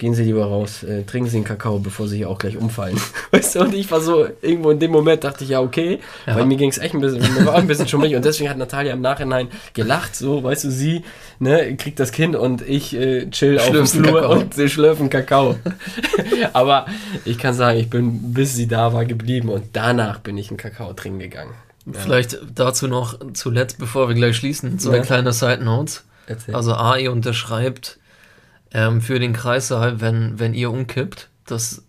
gehen 0.00 0.14
Sie 0.14 0.24
lieber 0.24 0.46
raus, 0.46 0.82
äh, 0.82 1.04
trinken 1.04 1.28
Sie 1.28 1.36
einen 1.36 1.44
Kakao, 1.44 1.78
bevor 1.78 2.08
Sie 2.08 2.16
hier 2.16 2.30
auch 2.30 2.38
gleich 2.38 2.56
umfallen. 2.56 2.98
weißt 3.32 3.54
du, 3.54 3.60
und 3.60 3.74
ich 3.74 3.90
war 3.90 4.00
so, 4.00 4.26
irgendwo 4.40 4.70
in 4.70 4.78
dem 4.78 4.90
Moment 4.90 5.24
dachte 5.24 5.44
ich, 5.44 5.50
ja, 5.50 5.60
okay, 5.60 6.00
ja. 6.26 6.36
weil 6.36 6.46
mir 6.46 6.56
ging 6.56 6.70
es 6.70 6.78
echt 6.78 6.94
ein 6.94 7.02
bisschen, 7.02 7.20
mir 7.34 7.44
war 7.44 7.56
ein 7.56 7.66
bisschen 7.66 7.86
schummrig 7.86 8.16
und 8.16 8.24
deswegen 8.24 8.48
hat 8.48 8.56
Natalia 8.56 8.94
im 8.94 9.02
Nachhinein 9.02 9.48
gelacht, 9.74 10.16
so, 10.16 10.42
weißt 10.42 10.64
du, 10.64 10.70
sie, 10.70 11.04
ne, 11.38 11.76
kriegt 11.76 12.00
das 12.00 12.12
Kind 12.12 12.34
und 12.34 12.62
ich 12.62 12.96
äh, 12.96 13.28
chill 13.30 13.58
auf 13.58 13.70
dem 13.70 13.86
Flur 13.86 14.22
Kakao. 14.22 14.32
und 14.32 14.54
sie 14.54 14.70
schlürfen 14.70 15.10
Kakao. 15.10 15.56
Aber 16.54 16.86
ich 17.26 17.36
kann 17.36 17.52
sagen, 17.52 17.78
ich 17.78 17.90
bin, 17.90 18.32
bis 18.32 18.54
sie 18.56 18.68
da 18.68 18.94
war, 18.94 19.04
geblieben 19.04 19.50
und 19.50 19.64
danach 19.74 20.20
bin 20.20 20.38
ich 20.38 20.48
einen 20.48 20.56
Kakao 20.56 20.94
trinken 20.94 21.18
gegangen. 21.18 21.52
Ja. 21.84 22.00
Vielleicht 22.00 22.38
dazu 22.54 22.88
noch 22.88 23.18
zuletzt, 23.34 23.76
bevor 23.78 24.08
wir 24.08 24.14
gleich 24.14 24.36
schließen, 24.36 24.78
so 24.78 24.92
eine 24.92 25.02
kleine 25.02 25.34
Side 25.34 25.62
Note. 25.62 26.00
Erzähl. 26.26 26.54
Also 26.54 26.74
AI 26.74 27.10
unterschreibt 27.10 27.98
ähm, 28.72 29.00
für 29.00 29.18
den 29.18 29.32
Kreissaal, 29.32 30.00
wenn, 30.00 30.38
wenn 30.38 30.54
ihr 30.54 30.70
umkippt, 30.70 31.28
dass 31.46 31.84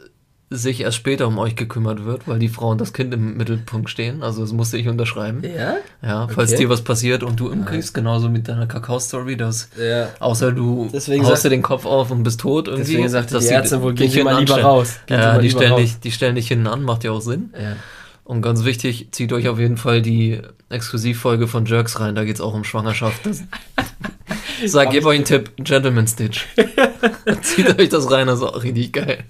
sich 0.53 0.81
erst 0.81 0.97
später 0.97 1.27
um 1.27 1.39
euch 1.39 1.55
gekümmert 1.55 2.03
wird, 2.03 2.27
weil 2.27 2.37
die 2.37 2.49
Frau 2.49 2.71
und 2.71 2.81
das 2.81 2.91
Kind 2.91 3.13
im 3.13 3.37
Mittelpunkt 3.37 3.89
stehen. 3.89 4.21
Also 4.21 4.41
das 4.41 4.51
musste 4.51 4.77
ich 4.77 4.89
unterschreiben. 4.89 5.41
Ja? 5.43 5.77
Ja, 6.01 6.27
falls 6.27 6.51
okay. 6.51 6.63
dir 6.63 6.69
was 6.69 6.81
passiert 6.81 7.23
und 7.23 7.39
du 7.39 7.49
umkippst, 7.49 7.93
genauso 7.93 8.29
mit 8.29 8.49
deiner 8.49 8.67
Kakao-Story, 8.67 9.37
dass 9.37 9.69
ja. 9.81 10.09
außer 10.19 10.51
du 10.51 10.89
deswegen 10.91 11.25
haust 11.25 11.45
dir 11.45 11.49
den 11.49 11.61
Kopf 11.61 11.85
auf 11.85 12.11
und 12.11 12.23
bist 12.23 12.41
tot 12.41 12.67
irgendwie. 12.67 12.91
Deswegen 12.91 13.09
sagt 13.09 13.31
die 13.31 13.45
Ärzte 13.45 13.81
wohl, 13.81 13.93
geh 13.93 14.23
mal 14.23 14.39
lieber 14.39 14.61
raus. 14.61 14.99
Gehen 15.05 15.19
ja, 15.19 15.37
die 15.37 15.49
stellen, 15.49 15.77
dich, 15.77 16.01
die 16.01 16.11
stellen 16.11 16.35
dich 16.35 16.49
hinten 16.49 16.67
an, 16.67 16.83
macht 16.83 17.05
ja 17.05 17.11
auch 17.11 17.21
Sinn. 17.21 17.53
Ja. 17.53 17.77
Und 18.25 18.41
ganz 18.41 18.65
wichtig, 18.65 19.07
zieht 19.11 19.31
euch 19.31 19.47
auf 19.47 19.57
jeden 19.57 19.77
Fall 19.77 20.01
die 20.01 20.41
Exklusivfolge 20.67 21.47
von 21.47 21.65
Jerks 21.65 21.99
rein, 22.01 22.15
da 22.15 22.25
geht 22.25 22.35
es 22.35 22.41
auch 22.41 22.53
um 22.53 22.65
Schwangerschaft. 22.65 23.21
Sag, 24.65 24.91
gebe 24.91 25.07
euch 25.07 25.15
einen 25.15 25.25
Tipp, 25.25 25.51
Gentleman 25.57 26.07
Stitch. 26.07 26.45
Zieht 27.41 27.79
euch 27.79 27.89
das 27.89 28.11
rein, 28.11 28.27
das 28.27 28.39
ist 28.39 28.45
auch 28.45 28.63
richtig 28.63 28.93
geil. 28.93 29.23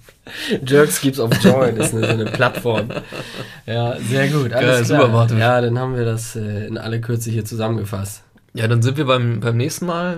Jerks 0.65 1.19
auf 1.19 1.31
Joy, 1.43 1.73
das 1.73 1.87
ist 1.87 1.95
eine, 1.95 2.07
eine 2.07 2.25
Plattform. 2.25 2.89
Ja, 3.65 3.97
sehr 3.99 4.27
gut. 4.29 4.53
Alles 4.53 4.87
Geil, 4.89 4.99
super 4.99 5.13
Worte. 5.13 5.37
Ja, 5.37 5.61
dann 5.61 5.77
haben 5.79 5.95
wir 5.95 6.05
das 6.05 6.35
äh, 6.35 6.67
in 6.67 6.77
alle 6.77 7.01
Kürze 7.01 7.31
hier 7.31 7.45
zusammengefasst. 7.45 8.23
Ja, 8.53 8.67
dann 8.67 8.81
sind 8.81 8.97
wir 8.97 9.05
beim, 9.05 9.39
beim 9.39 9.57
nächsten 9.57 9.85
Mal 9.85 10.17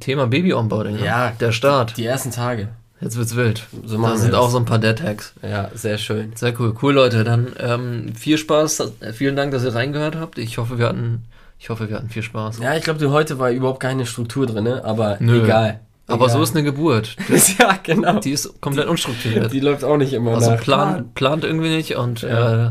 Thema 0.00 0.26
Baby-Onboarding. 0.26 0.96
Ne? 0.96 1.04
Ja, 1.04 1.32
der 1.38 1.52
Start. 1.52 1.96
Die, 1.96 2.06
ersten 2.06 2.30
Tage. 2.30 2.68
Jetzt 3.00 3.16
wird's 3.16 3.34
wild. 3.34 3.66
So 3.84 4.00
da 4.00 4.16
sind 4.16 4.34
auch 4.34 4.48
so 4.48 4.58
ein 4.58 4.64
paar 4.64 4.78
Dead 4.78 5.02
Hacks. 5.02 5.34
Ja, 5.42 5.70
sehr 5.74 5.98
schön. 5.98 6.32
Sehr 6.36 6.58
cool. 6.60 6.74
Cool, 6.80 6.94
Leute. 6.94 7.24
Dann 7.24 7.48
ähm, 7.58 8.14
viel 8.14 8.38
Spaß. 8.38 8.92
Vielen 9.12 9.34
Dank, 9.34 9.50
dass 9.50 9.64
ihr 9.64 9.74
reingehört 9.74 10.16
habt. 10.16 10.38
Ich 10.38 10.58
hoffe, 10.58 10.78
wir 10.78 10.86
hatten 10.86 11.24
ich 11.62 11.70
hoffe, 11.70 11.88
wir 11.88 11.94
hatten 11.94 12.08
viel 12.08 12.24
Spaß. 12.24 12.58
Ja, 12.58 12.74
ich 12.74 12.82
glaube, 12.82 13.08
heute 13.10 13.38
war 13.38 13.52
überhaupt 13.52 13.78
keine 13.78 14.04
Struktur 14.04 14.46
drin, 14.46 14.64
ne? 14.64 14.84
aber 14.84 15.18
Nö. 15.20 15.44
egal. 15.44 15.78
Aber 16.08 16.28
so 16.28 16.42
ist 16.42 16.56
eine 16.56 16.64
Geburt. 16.64 17.14
ja, 17.58 17.78
genau. 17.80 18.18
Die 18.18 18.32
ist 18.32 18.60
komplett 18.60 18.88
unstrukturiert. 18.88 19.52
Die 19.52 19.60
läuft 19.60 19.84
auch 19.84 19.96
nicht 19.96 20.12
immer 20.12 20.32
Also 20.34 20.50
nach. 20.50 20.60
Plan, 20.60 21.12
plant 21.14 21.44
irgendwie 21.44 21.68
nicht 21.68 21.94
und, 21.94 22.22
ja. 22.22 22.66
äh, 22.66 22.70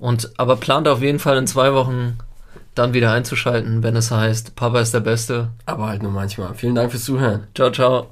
und 0.00 0.32
aber 0.38 0.56
plant 0.56 0.88
auf 0.88 1.00
jeden 1.02 1.20
Fall 1.20 1.38
in 1.38 1.46
zwei 1.46 1.72
Wochen 1.72 2.18
dann 2.74 2.94
wieder 2.94 3.12
einzuschalten, 3.12 3.84
wenn 3.84 3.94
es 3.94 4.10
heißt, 4.10 4.56
Papa 4.56 4.80
ist 4.80 4.92
der 4.92 5.00
Beste. 5.00 5.50
Aber 5.66 5.86
halt 5.86 6.02
nur 6.02 6.10
manchmal. 6.10 6.54
Vielen 6.54 6.74
Dank 6.74 6.90
fürs 6.90 7.04
Zuhören. 7.04 7.46
Ciao, 7.54 7.70
ciao. 7.70 8.08